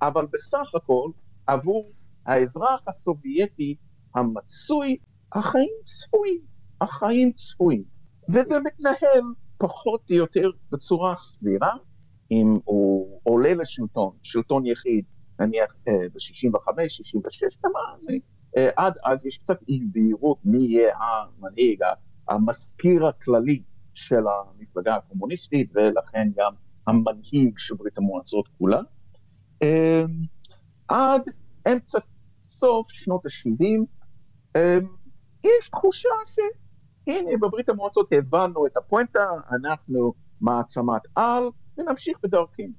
אבל 0.02 0.26
בסך 0.34 0.76
הכל, 0.76 1.10
עבור 1.48 1.92
האזרח 2.26 2.82
הסובייטי 2.88 3.76
המצוי, 4.16 4.98
החיים 5.34 5.74
צפויים, 5.86 6.42
החיים 6.82 7.32
צפויים. 7.32 7.84
וזה 8.30 8.60
מתנהל 8.60 9.22
פחות 9.58 10.02
או 10.10 10.16
יותר 10.16 10.50
בצורה 10.72 11.16
סבירה, 11.16 11.74
אם 12.32 12.60
הוא 12.64 13.20
עולה 13.24 13.54
לשלטון, 13.54 14.12
שלטון 14.24 14.66
יחיד, 14.66 15.06
נניח 15.40 15.76
ב-65, 15.86 16.90
66, 16.90 17.56
כמה 17.62 17.80
זה, 18.02 18.14
אה, 18.58 18.70
עד 18.76 18.94
אז 19.04 19.26
יש 19.26 19.38
קצת 19.38 19.60
אי 19.70 19.80
בהירות 19.92 20.38
מי 20.46 20.58
יהיה 20.58 20.98
המנהיג, 20.98 21.80
המזכיר 22.28 23.08
הכללי 23.08 23.62
של 23.94 24.24
המפלגה 24.28 24.96
הקומוניסטית, 24.96 25.72
ולכן 25.76 26.28
גם 26.36 26.52
המנהיג 26.88 27.58
של 27.58 27.76
ברית 27.76 27.98
המועצות 27.98 28.48
כולה. 28.58 28.82
עד 30.94 31.22
אמצע 31.68 32.00
סוף 32.46 32.88
שנות 32.90 33.26
ה-70, 33.26 33.86
אה, 34.56 34.78
יש 35.44 35.70
תחושה 35.70 36.10
שהנה 36.26 37.38
בברית 37.42 37.70
המועצות 37.70 38.08
הבנו 38.12 38.66
את 38.66 38.78
הפואנטה, 38.78 39.26
אנחנו 39.52 40.14
מעצמת 40.42 41.02
על, 41.16 41.44
ונמשיך 41.78 42.18
בדרכנו. 42.24 42.74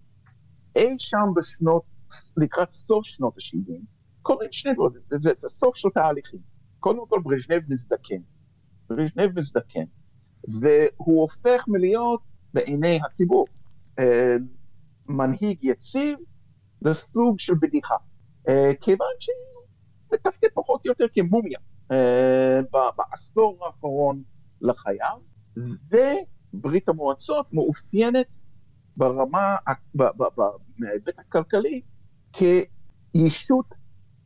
אי 0.76 0.94
שם 0.98 1.26
בשנות, 1.36 1.82
לקראת 2.36 2.72
סוף 2.72 3.06
שנות 3.06 3.34
ה-70, 3.36 3.72
קורים 4.22 4.52
שני 4.52 4.74
דברים, 4.74 5.02
זה, 5.08 5.16
זה, 5.20 5.30
זה 5.38 5.48
סוף 5.48 5.76
של 5.76 5.88
תהליכים. 5.94 6.40
קודם 6.80 7.06
כל 7.08 7.20
ברז'נב 7.24 7.62
מזדקן. 7.68 8.22
ברז'נב 8.88 9.38
מזדקן. 9.38 9.84
והוא 10.48 11.20
הופך 11.20 11.64
מלהיות 11.68 12.20
בעיני 12.54 13.00
הציבור 13.06 13.46
אה, 13.98 14.36
מנהיג 15.08 15.58
יציב 15.64 16.18
לסוג 16.84 17.38
של 17.38 17.54
בדיחה. 17.60 17.96
אה, 18.48 18.72
כיוון 18.80 19.14
שהוא 19.18 19.64
מתפקד 20.12 20.48
פחות 20.54 20.86
או 20.86 20.90
יותר 20.90 21.06
כמומיה 21.14 21.58
אה, 21.92 22.60
בעשור 22.96 23.66
האחרון 23.66 24.22
לחייו, 24.60 25.18
וברית 25.90 26.88
המועצות 26.88 27.52
מאופיינת 27.52 28.26
ברמה, 28.96 29.56
בהיבט 29.94 31.18
הכלכלי, 31.18 31.82
כישות 32.32 33.66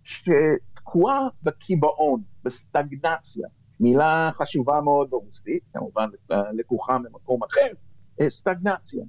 שתקועה 0.05 1.29
בקיבעון, 1.43 2.23
בסטגנציה. 2.45 3.49
מילה 3.81 4.31
חשובה 4.35 4.81
מאוד 4.81 5.11
ברוסית, 5.11 5.63
כמובן 5.73 6.09
לקוחה 6.53 6.99
ממקום 6.99 7.41
אחר, 7.45 7.73
אה, 8.21 8.31
סטגנציה. 8.31 9.05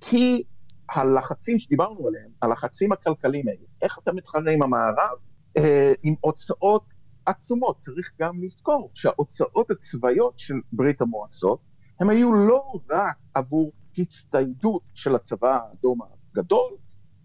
כי 0.00 0.42
הלחצים 0.90 1.58
שדיברנו 1.58 2.08
עליהם, 2.08 2.30
הלחצים 2.42 2.92
הכלכליים 2.92 3.48
האלה, 3.48 3.66
איך 3.82 3.98
אתה 4.02 4.12
מתחרה 4.12 4.52
עם 4.52 4.62
המערב, 4.62 5.18
אה, 5.56 5.92
עם 6.02 6.14
הוצאות 6.20 6.84
עצומות. 7.26 7.78
צריך 7.78 8.12
גם 8.20 8.42
לזכור 8.42 8.90
שההוצאות 8.94 9.70
הצבאיות 9.70 10.38
של 10.38 10.54
ברית 10.72 11.00
המועצות, 11.00 11.60
הם 12.00 12.10
היו 12.10 12.32
לא 12.32 12.80
רק 12.90 13.16
עבור 13.34 13.72
הצטיידות 13.98 14.82
של 14.94 15.14
הצבא 15.14 15.58
האדום 15.58 15.98
הגדול, 16.32 16.76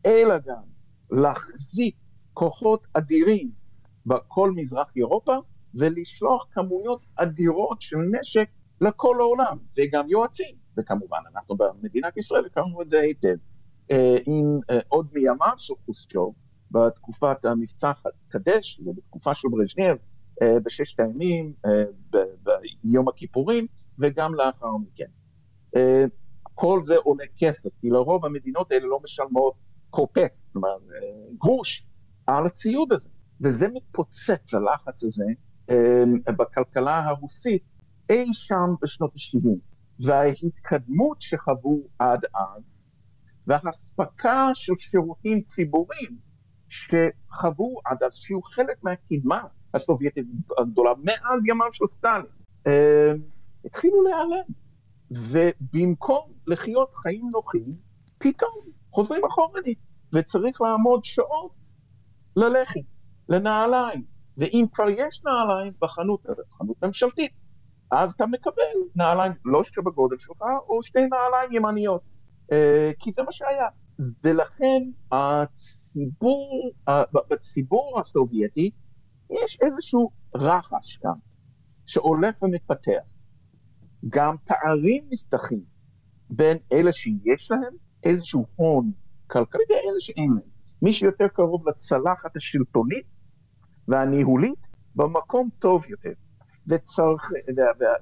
אלא 0.06 0.38
גם 0.38 0.63
להחזיק 1.12 1.95
כוחות 2.34 2.88
אדירים 2.93 3.52
בכל 4.06 4.52
מזרח 4.52 4.88
אירופה, 4.95 5.36
ולשלוח 5.76 6.45
כמויות 6.52 7.06
אדירות 7.15 7.82
של 7.82 7.97
נשק 7.97 8.50
לכל 8.82 9.15
העולם, 9.19 9.58
וגם 9.78 10.10
יועצים, 10.10 10.56
וכמובן 10.78 11.17
אנחנו 11.34 11.56
במדינת 11.56 12.17
ישראל 12.17 12.45
הכרנו 12.45 12.82
את 12.82 12.89
זה 12.89 13.00
היטב, 13.00 13.36
עם 14.25 14.60
אה, 14.69 14.80
עוד 14.88 15.08
מימיו 15.13 15.54
של 15.58 15.73
חוסצ'וב, 15.86 16.34
בתקופת 16.71 17.45
המבצע 17.45 17.91
קדש, 18.30 18.82
ובתקופה 18.86 19.34
של 19.34 19.47
ברז'נב, 19.51 19.97
אה, 20.41 20.60
בששת 20.60 20.99
הימים, 20.99 21.54
ביום 22.84 23.08
הכיפורים, 23.08 23.67
וגם 23.99 24.36
לאחר 24.36 24.77
מכן. 24.77 25.06
כל 26.56 26.82
זה 26.86 26.95
עולה 26.97 27.23
כסף, 27.38 27.69
כי 27.82 27.89
לרוב 27.89 28.25
המדינות 28.25 28.71
האלה 28.71 28.88
לא 28.88 28.99
משלמות 29.04 29.54
קופק, 29.89 30.34
כלומר 30.54 30.77
גרוש, 31.38 31.86
על 32.27 32.45
הציוד 32.45 32.93
הזה. 32.93 33.10
וזה 33.41 33.67
מתפוצץ, 33.73 34.54
הלחץ 34.54 35.04
הזה, 35.04 35.25
בכלכלה 36.38 37.10
הרוסית 37.10 37.63
אי 38.10 38.34
שם 38.34 38.75
בשנות 38.82 39.12
ה-70. 39.15 39.49
וההתקדמות 40.06 41.21
שחוו 41.21 41.88
עד 41.99 42.25
אז, 42.34 42.70
והאספקה 43.47 44.49
של 44.54 44.73
שירותים 44.77 45.41
ציבוריים 45.41 46.17
שחוו 46.69 47.80
עד 47.86 48.04
אז, 48.04 48.15
שהיו 48.15 48.41
חלק 48.41 48.84
מהקדמה 48.84 49.43
הסובייטית 49.73 50.25
הגדולה, 50.58 50.91
מאז 51.04 51.47
ימיו 51.47 51.73
של 51.73 51.86
סטלין, 51.88 52.25
התחילו 53.65 54.04
להיעלם. 54.04 54.43
ובמקום 55.12 56.32
לחיות 56.47 56.95
חיים 56.95 57.30
נוחים, 57.32 57.75
פתאום 58.17 58.60
חוזרים 58.91 59.25
אחורנית, 59.25 59.77
וצריך 60.13 60.62
לעמוד 60.62 61.04
שעות 61.04 61.51
ללחם, 62.36 62.80
לנעליים, 63.30 64.04
ואם 64.38 64.65
כבר 64.73 64.89
יש 64.89 65.21
נעליים 65.25 65.73
בחנות, 65.82 66.25
חנות 66.58 66.84
ממשלתית, 66.84 67.32
אז 67.91 68.12
אתה 68.12 68.25
מקבל 68.25 68.62
נעליים 68.95 69.32
לא 69.45 69.63
שבגודל 69.63 70.17
שלך, 70.19 70.41
או 70.69 70.84
שתי 70.84 70.99
נעליים 71.08 71.54
ימניות, 71.54 72.01
אה, 72.01 72.11
כי 73.00 73.12
זה 73.16 73.24
מה 73.24 73.32
שהיה. 73.32 73.68
ולכן 74.24 74.82
הציבור, 75.12 76.72
בציבור 77.30 78.00
הסובייטי 78.00 78.72
יש 79.30 79.60
איזשהו 79.62 80.12
רחש 80.36 80.98
כאן, 80.98 81.12
שהולך 81.86 82.44
ומתפתח. 82.44 83.02
גם 84.10 84.36
פערים 84.46 85.04
נפתחים 85.12 85.64
בין 86.30 86.58
אלה 86.72 86.92
שיש 86.92 87.52
להם 87.52 87.74
איזשהו 88.04 88.46
הון 88.56 88.92
כלכלי 89.28 89.64
ואלה 89.70 90.00
שאין 90.00 90.32
להם. 90.32 90.50
מי 90.82 90.94
שיותר 90.94 91.28
קרוב 91.28 91.70
לצלחת 91.70 92.36
השלטונית 92.36 93.06
והניהולית, 93.88 94.68
במקום 94.96 95.50
טוב 95.60 95.86
יותר. 95.90 96.14
וצרכ... 96.68 97.32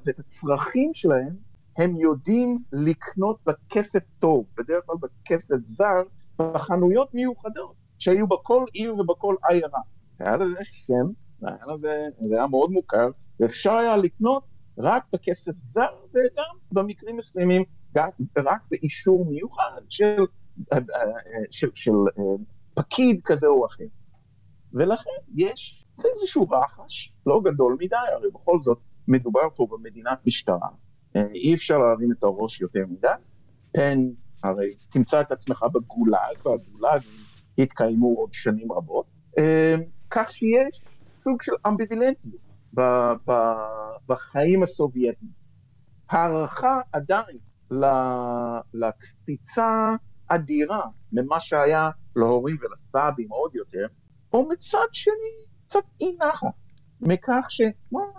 ואת 0.05 0.19
הצרכים 0.19 0.93
שלהם 0.93 1.35
הם 1.79 1.95
יודעים 1.95 2.57
לקנות 2.71 3.39
בכסף 3.45 4.03
טוב, 4.19 4.45
בדרך 4.57 4.83
כלל 4.85 4.95
בכסף 5.01 5.55
זר, 5.63 6.03
בחנויות 6.39 7.13
מיוחדות 7.13 7.73
שהיו 7.97 8.27
בכל 8.27 8.65
עיר 8.73 8.95
ובכל 8.95 9.35
עיירה. 9.49 9.79
היה 10.19 10.37
לזה 10.37 10.59
שם, 10.63 11.11
היה 11.41 11.65
לזה, 11.75 12.05
זה 12.27 12.35
היה 12.35 12.47
מאוד 12.47 12.71
מוכר, 12.71 13.09
ואפשר 13.39 13.71
היה 13.71 13.97
לקנות 13.97 14.43
רק 14.77 15.03
בכסף 15.13 15.51
זר 15.61 15.95
וגם 16.13 16.55
במקרים 16.71 17.17
מסוימים 17.17 17.63
רק 18.37 18.61
באישור 18.71 19.25
מיוחד 19.25 19.81
של, 19.89 20.21
של, 21.51 21.69
של 21.75 21.91
אה, 21.91 22.23
פקיד 22.73 23.21
כזה 23.23 23.47
או 23.47 23.65
אחר. 23.65 23.83
ולכן 24.73 25.09
יש 25.35 25.85
איזשהו 26.05 26.49
רחש, 26.49 27.13
לא 27.25 27.41
גדול 27.43 27.77
מדי, 27.79 27.95
הרי 28.15 28.31
בכל 28.33 28.59
זאת 28.59 28.79
מדובר 29.07 29.49
פה 29.55 29.67
במדינת 29.71 30.25
משטרה, 30.25 30.57
אה, 30.63 30.88
אי 31.15 31.53
אפשר 31.55 31.77
להרים 31.77 32.11
את 32.11 32.23
הראש 32.23 32.61
יותר 32.61 32.85
מדי, 32.89 33.07
פן 33.73 33.99
הרי 34.43 34.75
תמצא 34.91 35.21
את 35.21 35.31
עצמך 35.31 35.65
בגולאג, 35.73 36.45
והגולאג 36.45 37.01
יתקיימו 37.57 38.15
עוד 38.17 38.33
שנים 38.33 38.71
רבות, 38.71 39.05
אה, 39.37 39.75
כך 40.09 40.31
שיש 40.31 40.81
סוג 41.13 41.41
של 41.41 41.51
אמביבילנטיות 41.67 42.41
בחיים 44.07 44.63
הסובייטיים. 44.63 45.31
הערכה 46.09 46.81
עדיין 46.93 47.37
לקפיצה 48.73 49.95
אדירה 50.27 50.85
ממה 51.11 51.39
שהיה 51.39 51.89
להורים 52.15 52.57
ולסבים 52.61 53.29
עוד 53.29 53.55
יותר, 53.55 53.87
או 54.33 54.49
מצד 54.49 54.87
שני 54.91 55.45
קצת 55.67 55.83
אי 56.01 56.17
נחת 56.19 56.47
מכך 57.01 57.45
ש... 57.49 57.61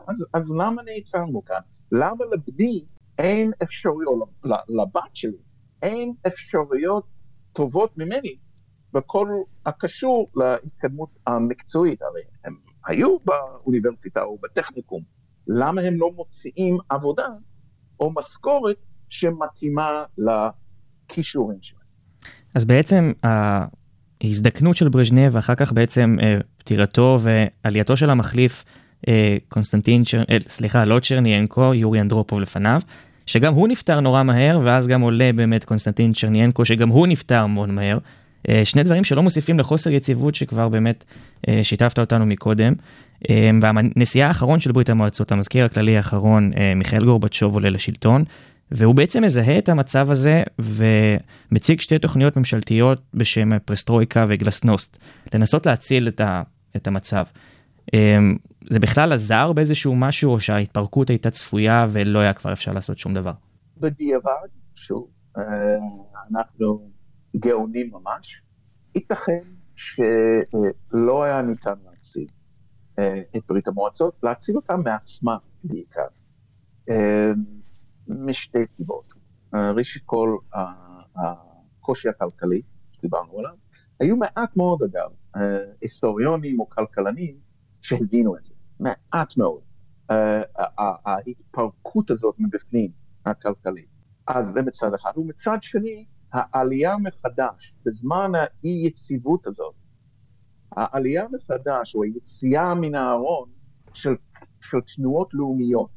אז, 0.09 0.27
אז 0.35 0.51
למה 0.51 0.83
נעצרנו 0.83 1.45
כאן? 1.45 1.61
למה 1.93 2.25
לבני 2.33 2.85
אין 3.19 3.53
אפשרויות, 3.63 4.29
לבת 4.69 5.11
שלי 5.15 5.39
אין 5.83 6.13
אפשרויות 6.27 7.05
טובות 7.53 7.99
ממני 7.99 8.37
בכל 8.93 9.29
הקשור 9.67 10.31
להתקדמות 10.37 11.09
המקצועית? 11.27 12.03
הרי 12.03 12.21
הם 12.45 12.57
היו 12.87 13.17
באוניברסיטה 13.25 14.23
או 14.23 14.39
בטכניקום, 14.43 15.03
למה 15.47 15.81
הם 15.81 15.95
לא 15.97 16.11
מוציאים 16.17 16.79
עבודה 16.89 17.27
או 18.01 18.13
משכורת 18.13 18.77
שמתאימה 19.09 20.05
לכישורים 20.19 21.59
שלהם? 21.63 21.81
אז 22.55 22.65
בעצם 22.65 23.13
ההזדקנות 23.23 24.77
של 24.77 24.89
ברז'נב 24.89 25.35
ואחר 25.35 25.55
כך 25.55 25.73
בעצם 25.73 26.17
אה, 26.23 26.39
פטירתו 26.57 27.19
ועלייתו 27.21 27.97
של 27.97 28.11
המחליף 28.11 28.65
קונסטנטין, 29.49 30.05
שר... 30.05 30.23
אה, 30.31 30.37
סליחה, 30.49 30.85
לא 30.85 31.01
צ'רניאנקו, 31.01 31.75
יורי 31.75 32.01
אנדרופוב 32.01 32.41
לפניו, 32.41 32.81
שגם 33.27 33.55
הוא 33.55 33.69
נפטר 33.69 34.01
נורא 34.01 34.23
מהר, 34.23 34.61
ואז 34.65 34.89
גם 34.89 35.01
עולה 35.01 35.31
באמת 35.35 35.65
קונסטנטין 35.65 36.13
צ'רניאנקו, 36.13 36.65
שגם 36.65 36.89
הוא 36.89 37.07
נפטר 37.07 37.47
מאוד 37.47 37.69
מהר. 37.69 37.99
אה, 38.49 38.65
שני 38.65 38.83
דברים 38.83 39.05
שלא 39.05 39.23
מוסיפים 39.23 39.59
לחוסר 39.59 39.91
יציבות 39.91 40.35
שכבר 40.35 40.69
באמת 40.69 41.05
אה, 41.49 41.61
שיתפת 41.63 41.99
אותנו 41.99 42.27
מקודם. 42.27 42.73
אה, 43.31 43.51
והנשיאה 43.63 44.29
האחרון 44.29 44.61
של 44.61 44.73
ברית 44.73 44.91
המועצות, 44.91 45.33
המזכיר 45.33 45.65
הכללי 45.65 45.97
האחרון, 45.97 46.51
אה, 46.57 46.73
מיכאל 46.77 47.05
גורבצ'וב 47.05 47.55
עולה 47.55 47.71
לשלטון, 47.71 48.25
והוא 48.71 48.95
בעצם 48.95 49.23
מזהה 49.23 49.59
את 49.59 49.69
המצב 49.69 50.11
הזה 50.11 50.43
ומציג 50.59 51.81
שתי 51.81 51.99
תוכניות 51.99 52.37
ממשלתיות 52.37 53.03
בשם 53.15 53.59
פרסטרויקה 53.59 54.27
וגלסנוסט, 54.29 54.99
לנסות 55.35 55.67
להציל 55.67 56.09
את, 56.09 56.21
ה, 56.21 56.43
את 56.77 56.87
המצב. 56.87 57.25
זה 58.71 58.81
בכלל 58.81 59.13
עזר 59.13 59.53
באיזשהו 59.53 59.97
משהו, 59.97 60.33
או 60.33 60.41
שההתפרקות 60.41 61.11
הייתה 61.11 61.31
צפויה 61.31 61.87
ולא 61.93 62.19
היה 62.19 62.33
כבר 62.33 62.53
אפשר 62.53 62.73
לעשות 62.73 62.99
שום 62.99 63.15
דבר? 63.15 63.33
בדיעבד, 63.77 64.49
שוב, 64.75 65.11
אה, 65.39 65.43
אנחנו 66.31 66.91
גאונים 67.37 67.91
ממש, 67.93 68.43
ייתכן 68.95 69.43
שלא 69.77 71.23
היה 71.23 71.43
ניתן 71.43 71.75
להציל 71.85 72.27
אה, 72.99 73.23
את 73.37 73.43
ברית 73.49 73.69
המועצות, 73.69 74.17
להציל 74.23 74.57
אותה 74.57 74.77
מעצמה 74.77 75.37
בעיקר, 75.65 76.07
אה, 76.91 77.33
משתי 78.09 78.67
סיבות. 78.67 79.21
ראשית 79.77 80.03
כל, 80.07 80.37
הקושי 81.17 82.09
הכלכלי 82.09 82.63
שדיברנו 82.93 83.39
עליו, 83.39 83.55
היו 84.01 84.17
מעט 84.17 84.57
מאוד 84.57 84.83
אגב, 84.83 85.11
היסטוריונים 85.81 86.61
או 86.61 86.69
כלכלנים 86.69 87.37
שהבינו 87.81 88.37
את 88.37 88.47
זה, 88.47 88.55
מעט 88.81 89.37
מאוד. 89.37 89.61
ההתפרקות 90.79 92.11
הזאת 92.11 92.35
מבפנים, 92.39 92.91
הכלכלית. 93.27 93.89
אז 94.27 94.49
זה 94.53 94.63
מצד 94.63 94.95
אחד. 94.95 95.13
ומצד 95.17 95.59
שני, 95.61 96.05
העלייה 96.33 96.97
מחדש, 96.97 97.75
בזמן 97.85 98.33
האי 98.35 98.87
יציבות 98.87 99.47
הזאת, 99.47 99.75
העלייה 100.73 101.27
מחדש, 101.33 101.95
או 101.95 102.03
היציאה 102.03 102.75
מן 102.75 102.95
הארון 102.95 103.49
של, 103.95 104.15
של 104.61 104.79
תנועות 104.97 105.35
לאומיות 105.35 105.91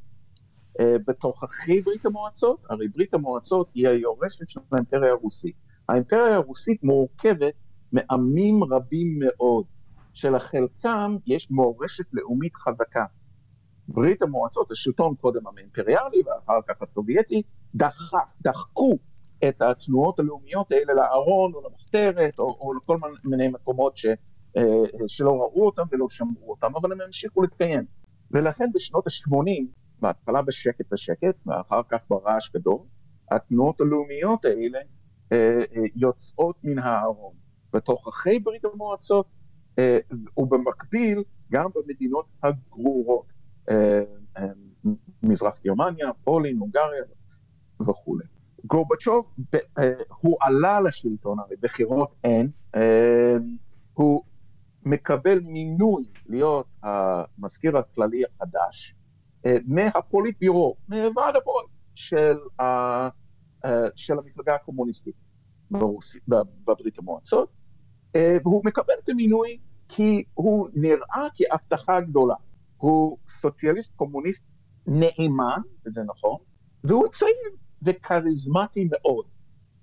uh, 0.79 0.83
בתוככי 1.07 1.81
ברית 1.81 2.05
המועצות, 2.05 2.59
הרי 2.69 2.87
ברית 2.87 3.13
המועצות 3.13 3.69
היא 3.73 3.87
היורשת 3.87 4.49
של 4.49 4.59
האימפריה 4.71 5.11
הרוסית. 5.11 5.55
האימפריה 5.89 6.35
הרוסית 6.35 6.83
מורכבת 6.83 7.53
מעמים 7.91 8.63
רבים 8.63 9.19
מאוד, 9.19 9.65
שלחלקם 10.13 11.17
יש 11.25 11.51
מורשת 11.51 12.05
לאומית 12.13 12.55
חזקה. 12.55 13.05
ברית 13.87 14.21
המועצות, 14.21 14.71
השלטון 14.71 15.15
קודם 15.15 15.41
האימפריאלי 15.47 16.21
ואחר 16.25 16.59
כך 16.67 16.81
הסובייטי, 16.81 17.41
דח, 17.75 18.11
דחקו 18.41 18.97
את 19.47 19.61
התנועות 19.61 20.19
הלאומיות 20.19 20.71
האלה 20.71 20.93
לארון 20.93 21.53
או 21.53 21.61
למחתרת 21.69 22.39
או, 22.39 22.57
או 22.59 22.73
לכל 22.73 22.97
מיני 23.23 23.47
מקומות 23.47 23.97
ש, 23.97 24.05
אה, 24.57 24.63
שלא 25.07 25.31
ראו 25.31 25.65
אותם 25.65 25.83
ולא 25.91 26.05
שמעו 26.09 26.49
אותם, 26.49 26.75
אבל 26.81 26.91
הם 26.91 27.01
המשיכו 27.01 27.41
להתקיים. 27.41 27.85
ולכן 28.31 28.69
בשנות 28.73 29.07
ה-80, 29.07 29.65
בהתחלה 29.99 30.41
בשקט 30.41 30.85
בשקט 30.91 31.35
ואחר 31.45 31.81
כך 31.89 31.99
ברעש 32.09 32.49
גדול, 32.55 32.79
התנועות 33.31 33.81
הלאומיות 33.81 34.45
האלה 34.45 34.79
אה, 35.31 35.37
אה, 35.75 35.81
יוצאות 35.95 36.55
מן 36.63 36.79
הארון. 36.79 37.33
בתוככי 37.73 38.39
ברית 38.39 38.65
המועצות 38.65 39.25
ובמקביל 40.37 41.23
גם 41.51 41.69
במדינות 41.75 42.25
הגרורות. 42.43 43.33
אה, 43.69 44.03
אה, 44.37 44.47
מזרח 45.23 45.53
גרמניה, 45.65 46.13
פולין, 46.23 46.57
הונגריה 46.57 47.03
וכולי. 47.79 48.25
גורבצ'וב, 48.65 49.25
אה, 49.55 49.91
הוא 50.19 50.37
עלה 50.41 50.81
לשלטון, 50.81 51.39
הרי 51.39 51.55
בחירות 51.61 52.15
אין, 52.23 52.51
הוא 53.93 54.23
מקבל 54.85 55.39
מינוי 55.39 56.03
להיות 56.29 56.67
המזכיר 56.83 57.77
הכללי 57.77 58.23
החדש 58.25 58.95
מהפוליט 59.65 60.39
ביורו, 60.39 60.75
מוועד 60.89 61.35
הפועל 61.35 61.65
של, 61.95 62.37
של 63.95 64.13
המפלגה 64.19 64.55
הקומוניסטית 64.55 65.15
ברוסית, 65.71 66.23
בברית 66.27 66.99
המועצות, 66.99 67.49
והוא 68.17 68.61
מקבל 68.65 68.93
את 69.03 69.09
המינוי 69.09 69.57
כי 69.89 70.23
הוא 70.33 70.69
נראה 70.73 71.27
כהבטחה 71.35 72.01
גדולה. 72.01 72.35
הוא 72.77 73.17
סוציאליסט 73.29 73.91
קומוניסט 73.95 74.43
נאמן, 74.87 75.61
וזה 75.85 76.01
נכון, 76.03 76.37
והוא 76.83 77.07
צעיר 77.07 77.57
וכריזמטי 77.83 78.87
מאוד. 78.91 79.25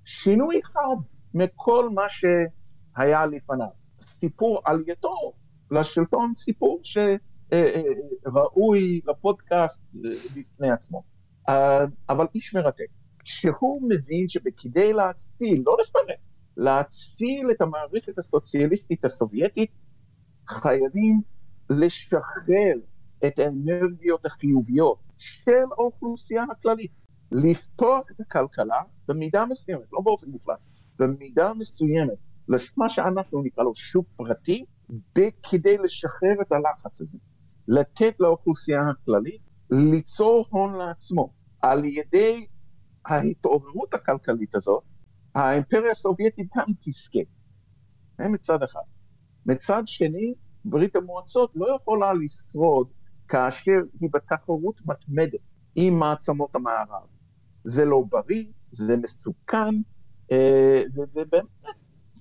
שינוי 0.05 0.61
אחד 0.65 0.97
מכל 1.35 1.91
מה 1.91 2.03
שהיה 2.09 3.27
לפניו. 3.27 3.67
סיפור 4.21 4.61
עלייתו 4.65 5.33
לשלטון, 5.71 6.33
סיפור 6.37 6.81
שראוי 7.53 9.01
לפודקאסט 9.07 9.81
בפני 10.35 10.71
עצמו. 10.71 11.03
אבל 12.09 12.27
איש 12.35 12.55
מרתק. 12.55 12.87
כשהוא 13.25 13.83
מבין 13.89 14.29
שכדי 14.29 14.93
להציל, 14.93 15.63
לא 15.67 15.77
לפרק, 15.83 16.19
להציל 16.61 17.51
את 17.51 17.61
המערכת 17.61 18.19
הסוציאליסטית 18.19 19.05
הסובייטית, 19.05 19.71
חייבים 20.49 21.21
לשחרר 21.71 22.75
את 23.27 23.39
האנרגיות 23.39 24.27
החיוביות 24.27 24.99
של 25.19 25.65
האוכלוסייה 25.71 26.45
הכללית, 26.51 26.91
לפתוח 27.33 28.11
את 28.11 28.21
הכלכלה 28.21 28.83
במידה 29.09 29.45
מסוימת, 29.47 29.93
לא 29.93 30.01
באופן 30.01 30.31
מוחלט, 30.31 30.59
במידה 30.99 31.53
מסוימת, 31.55 32.19
למה 32.49 32.91
שאנחנו 32.91 33.43
נקרא 33.43 33.65
לו 33.65 33.75
שוק 33.75 34.07
פרטי, 34.17 34.65
כדי 35.51 35.79
לשחרר 35.79 36.43
את 36.43 36.53
הלחץ 36.53 37.01
הזה, 37.01 37.19
לתת 37.69 38.15
לאוכלוסייה 38.21 38.81
הכללית 38.89 39.41
ליצור 39.71 40.47
הון 40.51 40.75
לעצמו. 40.75 41.31
על 41.63 41.85
ידי 41.85 42.47
ההתעוררות 43.05 43.95
הכלכלית 43.95 44.55
הזאת, 44.55 44.83
האימפריה 45.35 45.91
הסובייטית 45.91 46.49
גם 46.57 46.65
תזכה. 46.81 47.19
זה 48.19 48.29
מצד 48.29 48.63
אחד. 48.63 48.81
מצד 49.47 49.83
שני, 49.87 50.35
ברית 50.65 50.97
המועצות 50.97 51.53
לא 51.55 51.77
יכולה 51.77 52.13
לשרוד 52.13 52.89
כאשר 53.29 53.81
היא 54.01 54.11
בתחרות 54.13 54.81
מתמדת 54.87 55.41
עם 55.75 55.99
מעצמות 55.99 56.57
המערב. 56.57 57.07
זה 57.65 57.85
לא 57.85 58.05
בריא, 58.09 58.45
זה 58.71 58.97
מסוכן, 58.97 59.75
אה, 60.33 60.83
ובאמת, 60.95 61.45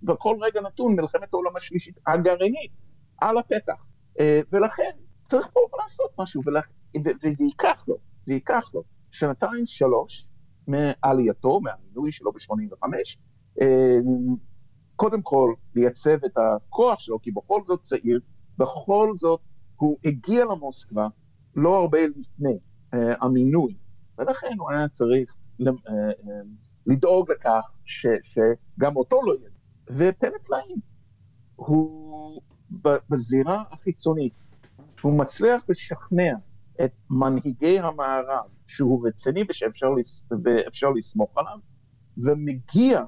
בכל 0.03 0.36
רגע 0.41 0.62
נתון 0.62 0.95
מלחמת 0.95 1.34
העולם 1.34 1.55
השלישית 1.55 1.97
הגרעינית 2.07 2.72
על 3.18 3.38
הפתח. 3.38 3.86
אה, 4.20 4.41
ולכן 4.51 4.91
צריך 5.30 5.47
פה 5.53 5.60
לעשות 5.82 6.12
משהו, 6.20 6.41
וזה 6.45 7.43
ייקח 7.43 7.86
לו, 7.88 7.97
זה 8.26 8.34
ייקח 8.34 8.72
לו 8.74 8.84
שנתיים 9.12 9.66
שלוש 9.66 10.26
מעלייתו, 10.70 11.60
מהמינוי 11.62 12.12
שלו 12.12 12.32
ב-85, 12.32 12.84
אה, 13.62 13.98
קודם 14.96 15.22
כל 15.22 15.54
לייצב 15.76 16.26
את 16.26 16.38
הכוח 16.38 17.00
שלו, 17.00 17.22
כי 17.22 17.32
בכל 17.32 17.62
זאת 17.66 17.84
צעיר, 17.84 18.20
בכל 18.58 19.12
זאת 19.16 19.40
הוא 19.76 19.98
הגיע 20.06 20.46
למוסקבה 20.46 21.08
לא 21.56 21.78
הרבה 21.78 22.00
לפני 22.08 22.58
uh, 22.94 22.98
המינוי, 23.22 23.76
ולכן 24.18 24.56
הוא 24.60 24.72
היה 24.72 24.88
צריך 24.90 25.36
uh, 25.62 25.66
לדאוג 26.86 27.32
לכך 27.32 27.72
ש, 27.86 28.06
שגם 28.24 28.96
אותו 28.96 29.20
לא 29.24 29.34
יהיה. 29.36 29.50
ופלא 29.90 30.38
פלאים, 30.44 30.78
הוא 31.56 32.42
בזירה 33.10 33.64
החיצונית, 33.72 34.34
הוא 35.02 35.20
מצליח 35.20 35.62
לשכנע 35.70 36.34
את 36.84 36.92
מנהיגי 37.10 37.80
המערב 37.80 38.50
שהוא 38.70 39.08
רציני 39.08 39.44
ושאפשר 39.50 40.90
לסמוך 40.98 41.38
עליו, 41.38 41.58
ומגיע 42.18 43.04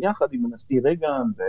יחד 0.00 0.26
עם 0.32 0.44
הנשיא 0.46 0.80
רגן 0.84 1.42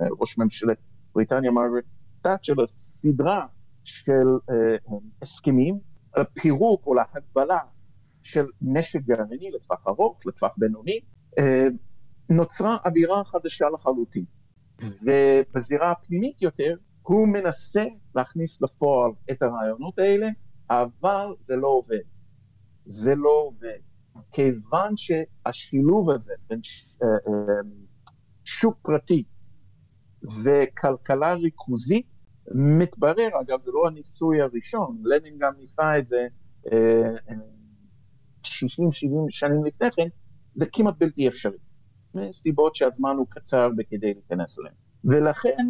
וראש 0.00 0.38
ממשלת 0.38 0.76
בריטניה 1.14 1.50
מרגרט 1.50 1.84
תאצ'ר 2.22 2.52
לסדרה 2.52 3.46
של 3.84 4.26
uh, 4.50 4.94
הסכמים 5.22 5.78
לפירוק 6.16 6.86
או 6.86 6.94
להגבלה 6.94 7.58
של 8.22 8.46
נשק 8.62 9.00
גרעיני 9.00 9.50
לטווח 9.50 9.86
ארוך, 9.88 10.26
לטווח 10.26 10.52
בינוני, 10.56 11.00
uh, 11.38 11.42
נוצרה 12.30 12.76
אווירה 12.84 13.24
חדשה 13.24 13.66
לחלוטין. 13.74 14.24
ובזירה 15.02 15.90
הפנימית 15.90 16.42
יותר, 16.42 16.74
הוא 17.02 17.28
מנסה 17.28 17.84
להכניס 18.14 18.62
לפועל 18.62 19.10
את 19.30 19.42
הרעיונות 19.42 19.98
האלה, 19.98 20.28
אבל 20.70 21.26
זה 21.44 21.56
לא 21.56 21.68
עובד. 21.68 22.19
זה 22.86 23.14
לא 23.14 23.30
עובד. 23.30 23.78
כיוון 24.32 24.94
שהשילוב 24.96 26.10
הזה 26.10 26.32
בין 26.48 26.60
uh, 26.60 27.04
uh, 27.04 27.30
שוק 28.44 28.78
פרטי 28.82 29.24
וכלכלה 30.44 31.34
ריכוזית, 31.34 32.06
מתברר, 32.54 33.28
אגב, 33.40 33.62
זה 33.64 33.70
לא 33.74 33.86
הניסוי 33.86 34.40
הראשון, 34.40 35.02
לנין 35.04 35.38
גם 35.38 35.52
ניסה 35.58 35.98
את 35.98 36.06
זה 36.06 36.26
60-70 36.66 36.68
אה, 36.68 38.42
שנים 39.30 39.64
לפני 39.64 39.88
כן, 39.96 40.08
זה 40.54 40.66
כמעט 40.72 40.94
בלתי 40.98 41.28
אפשרי. 41.28 41.58
מסיבות 42.14 42.74
שהזמן 42.74 43.16
הוא 43.16 43.26
קצר 43.30 43.68
בכדי 43.76 44.14
להיכנס 44.14 44.58
אליהן. 44.58 44.74
ולכן 45.04 45.66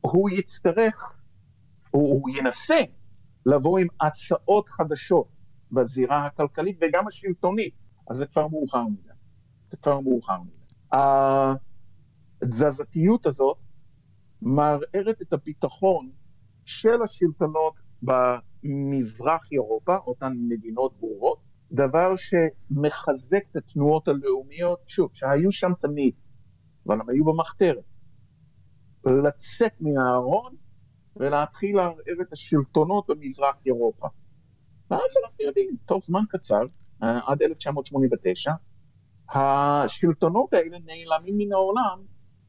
הוא 0.00 0.30
יצטרך, 0.30 1.12
הוא, 1.90 2.08
הוא 2.08 2.30
ינסה 2.36 2.78
לבוא 3.46 3.78
עם 3.78 3.86
הצעות 4.00 4.68
חדשות 4.68 5.37
בזירה 5.72 6.26
הכלכלית 6.26 6.78
וגם 6.80 7.06
השלטונית, 7.06 7.74
אז 8.10 8.16
זה 8.16 8.26
כבר 8.26 8.48
מאוחר 8.48 8.84
מדי. 8.84 9.08
זה 9.70 9.76
כבר 9.76 10.00
מאוחר 10.00 10.38
מדי. 10.42 10.58
התזזתיות 12.42 13.26
הזאת 13.26 13.56
מערערת 14.42 15.22
את 15.22 15.32
הביטחון 15.32 16.10
של 16.64 17.02
השלטונות 17.04 17.74
במזרח 18.02 19.48
אירופה, 19.52 19.96
אותן 19.96 20.32
מדינות 20.48 20.92
ברורות, 21.00 21.38
דבר 21.72 22.14
שמחזק 22.16 23.42
את 23.50 23.56
התנועות 23.56 24.08
הלאומיות, 24.08 24.78
שוב, 24.86 25.10
שהיו 25.12 25.52
שם 25.52 25.72
תמיד, 25.80 26.14
אבל 26.86 27.00
הם 27.00 27.08
היו 27.08 27.24
במחתרת. 27.24 27.84
לצאת 29.06 29.72
מהארון 29.80 30.54
ולהתחיל 31.16 31.76
לערער 31.76 32.22
את 32.22 32.32
השלטונות 32.32 33.06
במזרח 33.08 33.56
אירופה. 33.66 34.08
ואז 34.90 35.10
אנחנו 35.24 35.44
יודעים, 35.44 35.76
תוך 35.86 36.04
זמן 36.04 36.22
קצר, 36.28 36.62
אה, 37.02 37.20
עד 37.26 37.42
1989, 37.42 38.52
השלטונות 39.30 40.52
האלה 40.52 40.78
נעלמים 40.84 41.38
מן 41.38 41.52
העולם 41.52 41.98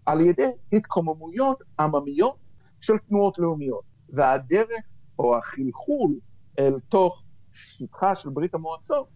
על 0.06 0.22
ידי 0.22 0.52
התקוממויות 0.74 1.64
עממיות 1.80 2.36
של 2.82 2.94
תנועות 3.08 3.40
לאומיות. 3.40 3.84
והדרך 4.10 4.86
או 5.20 5.38
החלחול 5.38 6.20
אל 6.60 6.80
תוך 6.90 7.24
שטחה 7.54 8.16
של 8.16 8.30
ברית 8.30 8.54
המועצות 8.54 9.08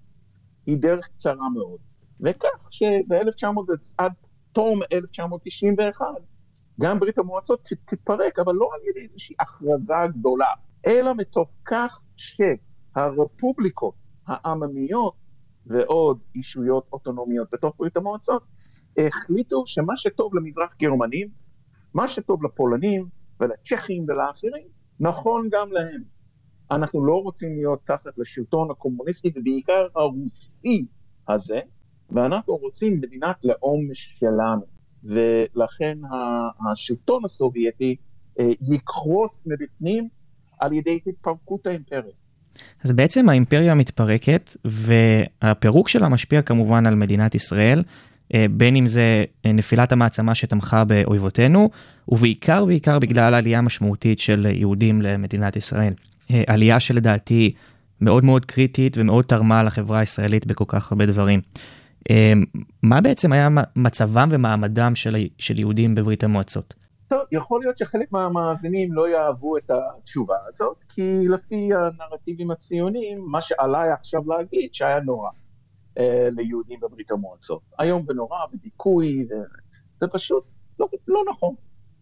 היא 0.65 0.78
דרך 0.78 1.07
קצרה 1.07 1.49
מאוד. 1.49 1.80
וכך 2.19 2.67
שב-1900 2.71 3.74
עד 3.97 4.11
תום 4.51 4.80
1991 4.93 6.05
גם 6.82 6.99
ברית 6.99 7.17
המועצות 7.17 7.69
תתפרק, 7.86 8.39
אבל 8.39 8.53
לא 8.53 8.69
על 8.74 8.80
ידי 8.89 9.07
איזושהי 9.07 9.36
הכרזה 9.39 9.93
גדולה, 10.07 10.47
אלא 10.88 11.13
מתוך 11.13 11.49
כך 11.65 11.99
שהרפובליקות 12.96 13.94
העממיות 14.28 15.14
ועוד 15.66 16.20
אישויות 16.36 16.88
אוטונומיות 16.94 17.48
בתוך 17.52 17.76
ברית 17.80 17.98
המועצות 17.98 18.44
החליטו 18.98 19.64
שמה 19.66 19.98
שטוב 19.98 20.36
למזרח 20.36 20.76
גרמנים, 20.80 21.28
מה 21.94 22.08
שטוב 22.08 22.44
לפולנים 22.44 23.08
ולצ'כים 23.39 24.06
ולאחרים, 24.08 24.68
נכון 25.00 25.50
גם 25.52 25.72
להם. 25.72 26.04
אנחנו 26.72 27.06
לא 27.06 27.22
רוצים 27.22 27.56
להיות 27.56 27.80
תחת 27.86 28.18
לשלטון 28.18 28.72
הקומוניסטי 28.72 29.32
ובעיקר 29.36 29.88
הרוסי 29.96 30.86
הזה, 31.28 31.60
ואנחנו 32.10 32.56
רוצים 32.56 33.02
מדינת 33.02 33.36
לאום 33.44 33.80
שלנו. 33.94 34.66
ולכן 35.04 35.98
השלטון 36.72 37.26
הסובייטי 37.26 37.96
אה, 38.39 38.50
יקרוס 38.62 39.44
מבפנים 39.46 40.10
על 40.60 40.74
ידי 40.74 41.00
התפרקות 41.08 41.68
האימפריה. 41.68 42.14
אז 42.84 42.91
בעצם 42.91 43.30
האימפריה 43.30 43.74
מתפרקת 43.76 44.56
והפירוק 44.66 45.89
שלה 45.89 46.10
משפיע 46.10 46.41
כמובן 46.41 46.88
על 46.88 46.95
מדינת 46.95 47.36
ישראל, 47.36 47.84
אה, 48.34 48.45
בין 48.51 48.76
אם 48.76 48.88
זה 48.88 49.24
אה, 49.45 49.51
נפילת 49.51 49.91
המעצמה 49.91 50.36
שתמכה 50.36 50.84
באויבותינו, 50.84 51.70
ובעיקר 52.08 52.66
בעיקר 52.66 52.99
בגלל 52.99 53.34
העלייה 53.34 53.60
המשמעותית 53.60 54.20
של 54.20 54.47
יהודים 54.54 55.01
למדינת 55.01 55.56
ישראל. 55.56 55.93
עלייה 56.47 56.80
שלדעתי 56.80 57.51
מאוד 58.01 58.26
מאוד 58.26 58.45
קריטית 58.45 58.97
ומאוד 58.97 59.26
תרמה 59.26 59.64
לחברה 59.64 59.99
הישראלית 59.99 60.45
בכל 60.45 60.64
כך 60.68 60.91
הרבה 60.91 61.06
דברים. 61.06 61.41
מה 62.84 63.01
בעצם 63.01 63.34
היה 63.34 63.49
מצבם 63.76 64.30
ומעמדם 64.32 64.95
של, 64.95 65.28
של 65.39 65.60
יהודים 65.60 65.95
בברית 65.95 66.24
המועצות? 66.24 66.74
טוב, 67.14 67.22
יכול 67.32 67.61
להיות 67.61 67.78
שחלק 67.78 68.11
מהמאזינים 68.11 68.93
לא 68.93 69.09
יאהבו 69.09 69.57
את 69.57 69.72
התשובה 69.72 70.36
הזאת, 70.47 70.78
כי 70.89 71.28
לפי 71.28 71.70
הנרטיבים 71.74 72.51
הציוניים, 72.51 73.26
מה 73.26 73.41
שעליי 73.41 73.91
עכשיו 73.91 74.22
להגיד 74.28 74.74
שהיה 74.74 74.99
נורא 74.99 75.30
אה, 75.97 76.28
ליהודים 76.32 76.80
בברית 76.80 77.11
המועצות. 77.11 77.61
היום 77.80 78.05
ונורא 78.07 78.38
ודיכוי, 78.53 79.28
זה 79.97 80.07
פשוט 80.07 80.43
לא, 80.80 80.88
לא 81.07 81.24
נכון, 81.30 81.55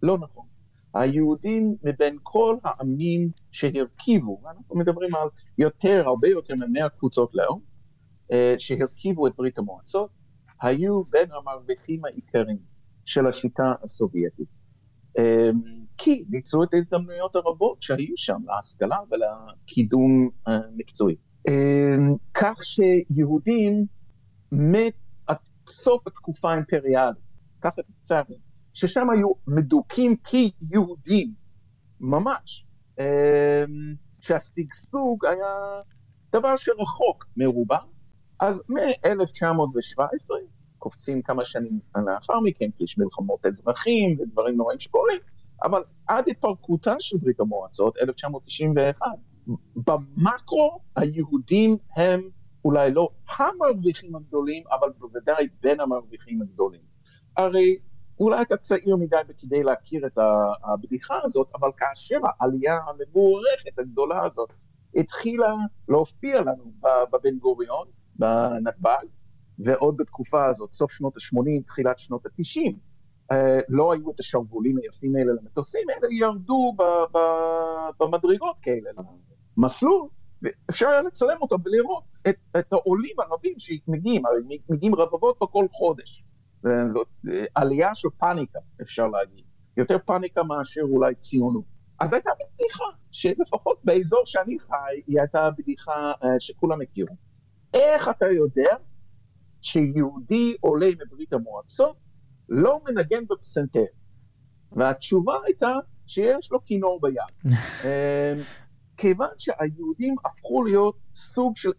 לא 0.03 0.17
נכון. 0.17 0.45
היהודים 0.93 1.75
מבין 1.83 2.17
כל 2.23 2.57
העמים 2.63 3.29
שהרכיבו, 3.51 4.41
אנחנו 4.45 4.75
מדברים 4.75 5.15
על 5.15 5.27
יותר, 5.57 6.03
הרבה 6.05 6.27
יותר 6.27 6.53
ממאה 6.55 6.89
קבוצות 6.89 7.35
לאום, 7.35 7.61
אה, 8.31 8.55
שהרכיבו 8.57 9.27
את 9.27 9.35
ברית 9.37 9.57
המועצות, 9.57 10.09
היו 10.61 11.03
בין 11.03 11.29
המרוויחים 11.31 12.05
העיקריים 12.05 12.59
של 13.05 13.27
השיטה 13.27 13.73
הסובייטית. 13.83 14.60
אה, 15.17 15.49
כי 15.97 16.23
ניצלו 16.29 16.63
את 16.63 16.73
ההזדמנויות 16.73 17.35
הרבות 17.35 17.81
שהיו 17.81 18.17
שם 18.17 18.41
להשכלה 18.45 18.97
ולקידום 19.11 20.29
אה, 20.47 20.59
מקצועי. 20.75 21.15
כך 22.33 22.59
שיהודים 22.63 23.85
מסוף 24.51 26.07
התקופה 26.07 26.51
האימפריאלית, 26.51 27.17
ככה 27.61 27.81
תצטרך, 27.81 28.27
ששם 28.73 29.09
היו 29.09 29.31
מדוכאים 29.47 30.15
כיהודים, 30.17 31.33
ממש, 31.99 32.65
שהשגשוג 34.21 35.25
היה 35.25 35.81
דבר 36.31 36.55
שרחוק 36.55 37.25
מרובם, 37.37 37.85
אז 38.39 38.61
מ-1917, 38.69 40.31
קופצים 40.81 41.21
כמה 41.21 41.45
שנים 41.45 41.79
לאחר 42.05 42.39
מכן, 42.39 42.69
כי 42.77 42.83
יש 42.83 42.97
מלחמות 42.97 43.45
אזרחים 43.45 44.17
ודברים 44.19 44.55
נוראים 44.57 44.79
שקורים, 44.79 45.19
אבל 45.63 45.83
עד 46.07 46.29
התפרקותה 46.29 46.95
של 46.99 47.17
ברית 47.17 47.39
המועצות, 47.39 47.97
1991, 47.97 49.05
במקרו 49.75 50.79
היהודים 50.95 51.77
הם 51.95 52.29
אולי 52.65 52.91
לא 52.91 53.09
המרוויחים 53.37 54.15
הגדולים, 54.15 54.63
אבל 54.71 54.89
בוודאי 54.99 55.47
בין 55.61 55.79
המרוויחים 55.79 56.41
הגדולים. 56.41 56.81
הרי 57.37 57.77
אולי 58.19 58.41
אתה 58.41 58.57
צעיר 58.57 58.95
מדי 58.95 59.15
כדי 59.39 59.63
להכיר 59.63 60.05
את 60.05 60.17
הבדיחה 60.63 61.19
הזאת, 61.23 61.47
אבל 61.55 61.69
כאשר 61.77 62.19
העלייה 62.39 62.79
המבורכת 62.87 63.79
הגדולה 63.79 64.23
הזאת 64.25 64.49
התחילה 64.95 65.53
להופיע 65.89 66.41
לנו 66.41 66.71
בבן 67.11 67.37
גוריון, 67.39 67.87
בנתב"ג, 68.15 69.05
ועוד 69.59 69.97
בתקופה 69.97 70.45
הזאת, 70.45 70.73
סוף 70.73 70.91
שנות 70.91 71.13
ה-80, 71.17 71.63
תחילת 71.67 71.99
שנות 71.99 72.25
ה-90, 72.25 72.73
אה, 73.31 73.59
לא 73.69 73.93
היו 73.93 74.11
את 74.11 74.19
השרוולים 74.19 74.77
היפים 74.77 75.15
האלה 75.15 75.31
למטוסים, 75.33 75.81
אלא 75.89 76.07
ירדו 76.11 76.73
ב- 76.77 77.17
ב- 77.17 77.89
במדרגות 77.99 78.55
כאלה 78.61 78.89
למסלול, 79.57 80.07
ואפשר 80.41 80.87
היה 80.87 81.01
לצלם 81.01 81.37
אותם 81.41 81.55
ולראות 81.65 82.03
את, 82.29 82.35
את 82.59 82.73
העולים 82.73 83.15
הרבים 83.19 83.53
שמגיעים, 83.57 84.21
מגיעים 84.69 84.95
רבבות 84.95 85.37
בכל 85.41 85.65
חודש. 85.71 86.23
זאת 86.93 87.07
אה, 87.31 87.43
עלייה 87.55 87.95
של 87.95 88.09
פאניקה, 88.17 88.59
אפשר 88.81 89.07
להגיד. 89.07 89.45
יותר 89.77 89.97
פאניקה 90.05 90.43
מאשר 90.43 90.81
אולי 90.81 91.15
ציונות. 91.15 91.63
אז 91.99 92.13
הייתה 92.13 92.29
בדיחה, 92.39 92.83
שלפחות 93.11 93.79
באזור 93.83 94.21
שאני 94.25 94.59
חי, 94.59 95.01
היא 95.07 95.19
הייתה 95.19 95.49
בדיחה 95.57 96.11
שכולם 96.39 96.81
הכירו. 96.81 97.15
איך 97.73 98.09
אתה 98.09 98.25
יודע 98.25 98.75
שיהודי 99.61 100.55
עולה 100.59 100.87
מברית 101.05 101.33
המועצות 101.33 101.95
לא 102.49 102.79
מנגן 102.85 103.25
בפסנתר? 103.29 103.85
והתשובה 104.71 105.33
הייתה 105.45 105.71
שיש 106.07 106.51
לו 106.51 106.65
כינור 106.65 106.99
ביד. 107.01 107.15
אמ, 107.45 107.89
כיוון 108.97 109.29
שהיהודים 109.37 110.15
הפכו 110.25 110.63
להיות 110.63 110.95
סוג 111.15 111.57
של, 111.57 111.69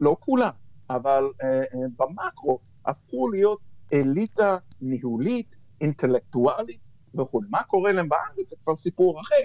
לא 0.00 0.16
כולם, 0.20 0.50
אבל 0.90 1.24
uh, 1.24 1.44
uh, 1.44 1.76
במקרו 1.96 2.58
הפכו 2.86 3.28
להיות 3.28 3.60
אליטה 3.92 4.58
ניהולית, 4.80 5.46
אינטלקטואלית 5.80 6.80
וכו'. 7.14 7.40
מה 7.50 7.62
קורה 7.62 7.92
להם 7.92 8.08
בארץ 8.08 8.50
זה 8.50 8.56
כבר 8.64 8.76
סיפור 8.76 9.20
אחר. 9.20 9.44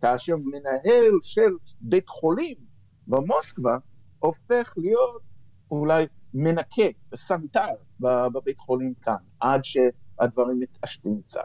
כאשר 0.00 0.36
מנהל 0.36 1.12
של 1.22 1.50
בית 1.80 2.08
חולים 2.08 2.56
במוסקבה 3.06 3.78
הופך 4.18 4.74
להיות 4.76 5.22
אולי 5.70 6.06
מנקה, 6.34 6.82
סנטר 7.16 7.74
בבית 8.00 8.58
חולים 8.58 8.94
כאן, 9.02 9.16
עד 9.40 9.60
שהדברים 9.64 10.60
מתעשתים 10.60 11.20
קצת. 11.28 11.40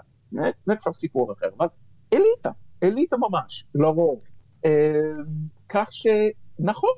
זה 0.66 0.76
כבר 0.76 0.94
סיפור 0.94 1.34
אחר, 1.34 1.48
אבל 1.58 1.68
אליטה, 2.14 2.52
אליטה 2.84 3.18
ממש, 3.18 3.66
לרוב. 3.76 4.22
אה, 4.66 4.72
כך 5.70 5.88
שנכון, 5.92 6.94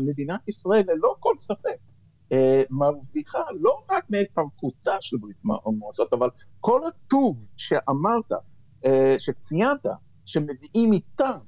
מדינת 0.00 0.48
ישראל 0.48 0.84
ללא 0.88 1.14
כל 1.20 1.34
ספק 1.38 1.78
אה, 2.32 2.62
מרוויחה 2.70 3.38
לא 3.60 3.82
רק 3.90 4.10
מהתפרקותה 4.10 4.96
של 5.00 5.16
ברית 5.16 5.36
המועצות, 5.66 6.12
אבל 6.12 6.28
כל 6.60 6.80
הטוב 6.88 7.48
שאמרת, 7.56 8.32
אה, 8.84 9.16
שציינת, 9.18 9.86
שמביאים 10.24 10.92
איתם, 10.92 11.38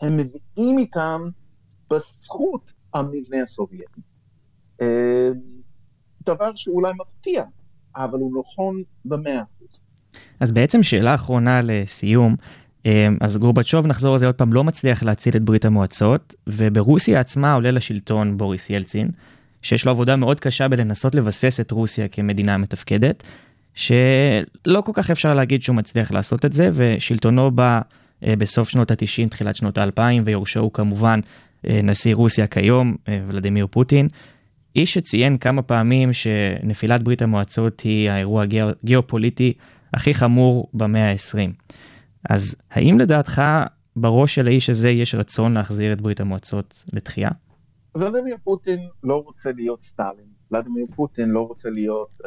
הם 0.00 0.16
מביאים 0.16 0.78
איתם 0.78 1.28
בזכות 1.90 2.72
המבנה 2.94 3.42
הסובייטי. 3.42 4.00
אה, 4.82 5.28
דבר 6.26 6.50
שאולי 6.56 6.92
מפתיע, 7.00 7.44
אבל 7.96 8.18
הוא 8.18 8.40
נכון 8.40 8.82
במאה 9.04 9.42
אחוז. 9.42 9.80
אז 10.40 10.50
בעצם 10.50 10.82
שאלה 10.82 11.14
אחרונה 11.14 11.60
לסיום, 11.62 12.36
אה, 12.86 13.08
אז 13.20 13.36
גורבצ'וב, 13.36 13.86
נחזור 13.86 14.12
על 14.12 14.18
זה 14.18 14.26
עוד 14.26 14.34
פעם, 14.34 14.52
לא 14.52 14.64
מצליח 14.64 15.02
להציל 15.02 15.36
את 15.36 15.42
ברית 15.42 15.64
המועצות, 15.64 16.34
וברוסיה 16.46 17.20
עצמה 17.20 17.52
עולה 17.52 17.70
לשלטון 17.70 18.38
בוריס 18.38 18.70
ילצין, 18.70 19.10
שיש 19.62 19.84
לו 19.84 19.90
עבודה 19.90 20.16
מאוד 20.16 20.40
קשה 20.40 20.68
בלנסות 20.68 21.14
לבסס 21.14 21.60
את 21.60 21.70
רוסיה 21.70 22.08
כמדינה 22.08 22.58
מתפקדת, 22.58 23.22
שלא 23.74 24.80
כל 24.84 24.92
כך 24.94 25.10
אפשר 25.10 25.34
להגיד 25.34 25.62
שהוא 25.62 25.76
מצליח 25.76 26.10
לעשות 26.12 26.44
את 26.44 26.52
זה, 26.52 26.70
ושלטונו 26.72 27.50
בא 27.50 27.80
אה, 28.26 28.36
בסוף 28.36 28.68
שנות 28.68 28.90
ה-90, 28.90 29.28
תחילת 29.30 29.56
שנות 29.56 29.78
ה-2000, 29.78 30.00
ויורשו 30.24 30.60
הוא 30.60 30.72
כמובן 30.72 31.20
נשיא 31.64 32.14
רוסיה 32.14 32.46
כיום, 32.46 32.96
ולדימיר 33.28 33.66
פוטין. 33.70 34.08
איש 34.76 34.94
שציין 34.94 35.38
כמה 35.38 35.62
פעמים 35.62 36.12
שנפילת 36.12 37.02
ברית 37.02 37.22
המועצות 37.22 37.80
היא 37.80 38.10
האירוע 38.10 38.44
הגיאופוליטי 38.82 39.52
הכי 39.94 40.14
חמור 40.14 40.70
במאה 40.74 41.10
ה-20. 41.10 41.50
אז 42.30 42.62
האם 42.70 42.98
לדעתך 42.98 43.42
בראש 43.96 44.34
של 44.34 44.46
האיש 44.46 44.70
הזה 44.70 44.90
יש 44.90 45.14
רצון 45.14 45.54
להחזיר 45.54 45.92
את 45.92 46.00
ברית 46.00 46.20
המועצות 46.20 46.84
לתחייה? 46.92 47.30
ולדימיר 47.94 48.36
פוטין 48.44 48.88
לא 49.02 49.22
רוצה 49.26 49.52
להיות 49.52 49.82
סטלין, 49.82 50.26
ולדימיר 50.50 50.86
פוטין 50.96 51.28
לא 51.28 51.40
רוצה 51.40 51.70
להיות 51.70 52.20
uh, 52.22 52.26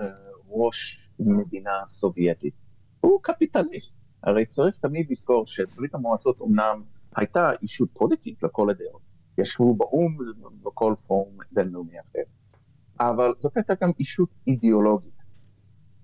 ראש 0.49 0.99
מדינה 1.19 1.71
סובייטית. 1.87 2.53
הוא 3.01 3.19
קפיטליסט. 3.23 3.95
הרי 4.23 4.45
צריך 4.45 4.75
תמיד 4.75 5.07
לזכור 5.09 5.47
שברית 5.47 5.95
המועצות 5.95 6.39
אומנם 6.39 6.83
הייתה 7.15 7.51
אישות 7.61 7.89
פוליטית 7.93 8.43
לכל 8.43 8.69
הדעות. 8.69 9.01
ישבו 9.37 9.75
באו"ם 9.75 10.17
ובכל 10.63 10.93
פורום 11.07 11.37
בינלאומי 11.51 11.99
אחר. 11.99 12.38
אבל 12.99 13.33
זאת 13.39 13.57
הייתה 13.57 13.73
גם 13.81 13.91
אישות 13.99 14.29
אידיאולוגית. 14.47 15.19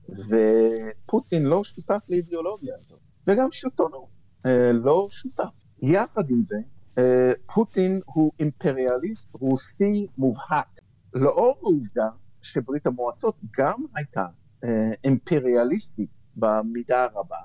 ופוטין 0.09 1.43
לא 1.43 1.63
שותף 1.63 2.05
לאידיאולוגיה 2.09 2.75
הזאת. 2.79 2.99
וגם 3.27 3.51
שלטונו 3.51 4.07
אה, 4.45 4.71
לא 4.71 5.07
שותף. 5.11 5.49
יחד 5.81 6.29
עם 6.29 6.43
זה, 6.43 6.55
אה, 6.97 7.31
פוטין 7.53 8.01
הוא 8.05 8.31
אימפריאליסט 8.39 9.29
רוסי 9.33 10.07
מובהק. 10.17 10.79
לאור 11.13 11.55
העובדה 11.61 12.09
שברית 12.41 12.87
המועצות 12.87 13.35
גם 13.57 13.85
הייתה 13.95 14.25
אה, 14.63 14.91
אימפריאליסטית 15.03 16.09
במידה 16.35 17.05
רבה, 17.13 17.37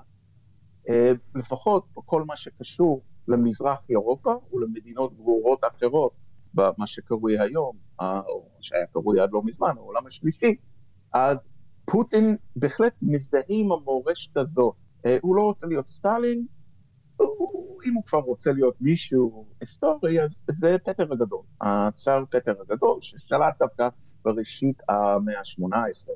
לפחות 1.35 1.85
בכל 1.97 2.23
מה 2.23 2.37
שקשור 2.37 3.03
למזרח 3.27 3.79
אירופה 3.89 4.33
ולמדינות 4.53 5.13
גבורות 5.13 5.59
אחרות 5.63 6.11
במה 6.53 6.87
שקרוי 6.87 7.39
היום, 7.39 7.75
או 8.27 8.47
שהיה 8.61 8.85
קרוי 8.87 9.19
עד 9.19 9.29
לא 9.31 9.41
מזמן, 9.43 9.73
העולם 9.77 10.07
השלישי, 10.07 10.55
אז 11.13 11.37
פוטין 11.85 12.37
בהחלט 12.55 12.93
מזדהה 13.01 13.41
עם 13.47 13.71
המורשת 13.71 14.37
הזאת 14.37 14.75
אה, 15.05 15.17
הוא 15.21 15.35
לא 15.35 15.41
רוצה 15.41 15.67
להיות 15.67 15.87
סטלין, 15.87 16.45
אם 17.85 17.93
הוא 17.93 18.03
כבר 18.05 18.19
רוצה 18.19 18.51
להיות 18.51 18.75
מישהו 18.81 19.45
היסטורי, 19.61 20.23
אז 20.23 20.37
זה 20.51 20.75
פטר 20.85 21.13
הגדול, 21.13 21.41
הצאר 21.61 22.23
פטר 22.29 22.61
הגדול, 22.61 22.97
ששלט 23.01 23.59
דווקא 23.59 23.87
בראשית 24.25 24.81
המאה 24.89 25.39
ה-18. 25.39 26.11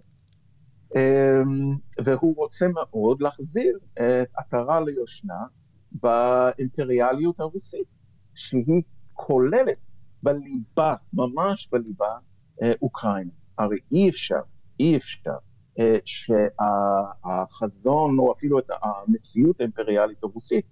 אמ, 0.95 1.75
והוא 2.05 2.35
רוצה 2.35 2.67
מאוד 2.67 3.21
להחזיר 3.21 3.79
את 3.93 4.27
עטרה 4.35 4.81
ליושנה 4.81 5.43
באימפריאליות 5.91 7.39
הרוסית, 7.39 7.87
שהיא 8.35 8.81
כוללת 9.13 9.77
בליבה, 10.25 10.95
ממש 11.13 11.69
בליבה, 11.71 12.17
אה, 12.61 12.71
אוקראינה. 12.81 13.31
הרי 13.57 13.77
אי 13.91 14.09
אפשר, 14.09 14.41
אי 14.79 14.97
אפשר 14.97 15.37
אה, 15.79 15.97
שהחזון 16.05 18.19
או 18.19 18.33
אפילו 18.33 18.59
את 18.59 18.69
המציאות 18.81 19.59
האימפריאלית 19.59 20.23
הרוסית 20.23 20.65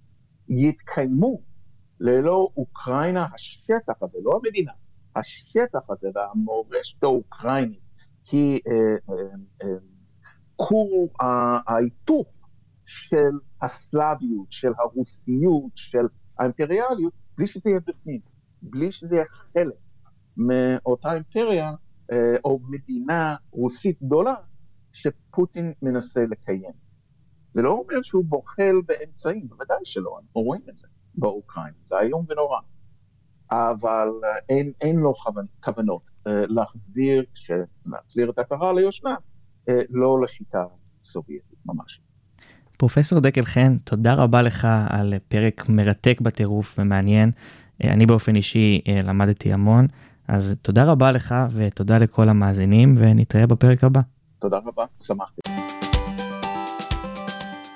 יתקיימו 0.50 1.42
ללא 2.00 2.50
אוקראינה, 2.58 3.28
השטח 3.34 3.94
הזה, 4.02 4.18
לא 4.24 4.40
המדינה, 4.44 4.72
השטח 5.16 5.90
הזה 5.90 6.10
והמורשת 6.16 7.04
האוקראינית 7.04 7.80
אה, 8.34 8.58
אה, 9.64 9.68
כור 10.56 11.10
ההיתוך 11.68 12.28
של 12.86 13.32
הסלאביות, 13.62 14.52
של 14.52 14.72
הרוסיות, 14.80 15.72
של 15.76 16.06
האימפריאליות, 16.40 17.14
בלי 17.38 17.48
שזה 17.48 17.70
יהיה 17.70 17.80
בפנים, 17.80 18.20
בלי 18.64 18.92
שזה 18.92 19.16
יהיה 19.16 19.26
חלק 19.54 19.76
מאותה 20.38 21.14
אימפריה 21.14 21.72
או 22.46 22.60
מדינה 22.70 23.36
רוסית 23.52 24.04
גדולה 24.04 24.36
שפוטין 24.94 25.74
מנסה 25.82 26.22
לקיים. 26.30 26.72
זה 27.52 27.62
לא 27.62 27.72
אומר 27.72 28.02
שהוא 28.02 28.26
בוחל 28.26 28.76
באמצעים, 28.86 29.48
בוודאי 29.48 29.78
שלא, 29.84 30.20
אנחנו 30.20 30.42
רואים 30.42 30.62
את 30.70 30.78
זה 30.78 30.88
באוקראינה, 31.16 31.78
זה 31.86 32.00
איום 32.00 32.26
ונורא. 32.30 32.60
אבל 33.52 34.08
אה, 34.24 34.30
אין, 34.50 34.72
אין 34.82 34.96
לו 34.96 35.14
כוונ, 35.14 35.46
כוונות 35.64 36.02
אה, 36.28 36.46
להחזיר, 36.48 37.24
להחזיר 37.86 38.30
את 38.30 38.40
הקרה 38.40 38.74
ליושנה, 38.74 39.16
אה, 39.70 39.82
לא 39.90 40.22
לשיטה 40.22 40.66
הסובייטית, 41.02 41.60
ממש. 41.66 42.02
פרופסור 42.78 43.20
דקל 43.20 43.46
חן, 43.46 43.78
תודה 43.78 44.14
רבה 44.14 44.42
לך 44.42 44.68
על 44.90 45.14
פרק 45.28 45.70
מרתק 45.70 46.22
בטירוף 46.22 46.76
ומעניין. 46.80 47.32
אני 47.84 48.06
באופן 48.06 48.36
אישי 48.36 48.82
למדתי 49.04 49.54
המון, 49.54 49.88
אז 50.28 50.56
תודה 50.62 50.86
רבה 50.86 51.12
לך 51.12 51.36
ותודה 51.54 51.98
לכל 51.98 52.30
המאזינים 52.30 52.96
ונתראה 52.98 53.48
בפרק 53.48 53.84
הבא. 53.84 54.02
תודה 54.40 54.58
רבה, 54.58 54.86
שמחתי. 55.02 55.42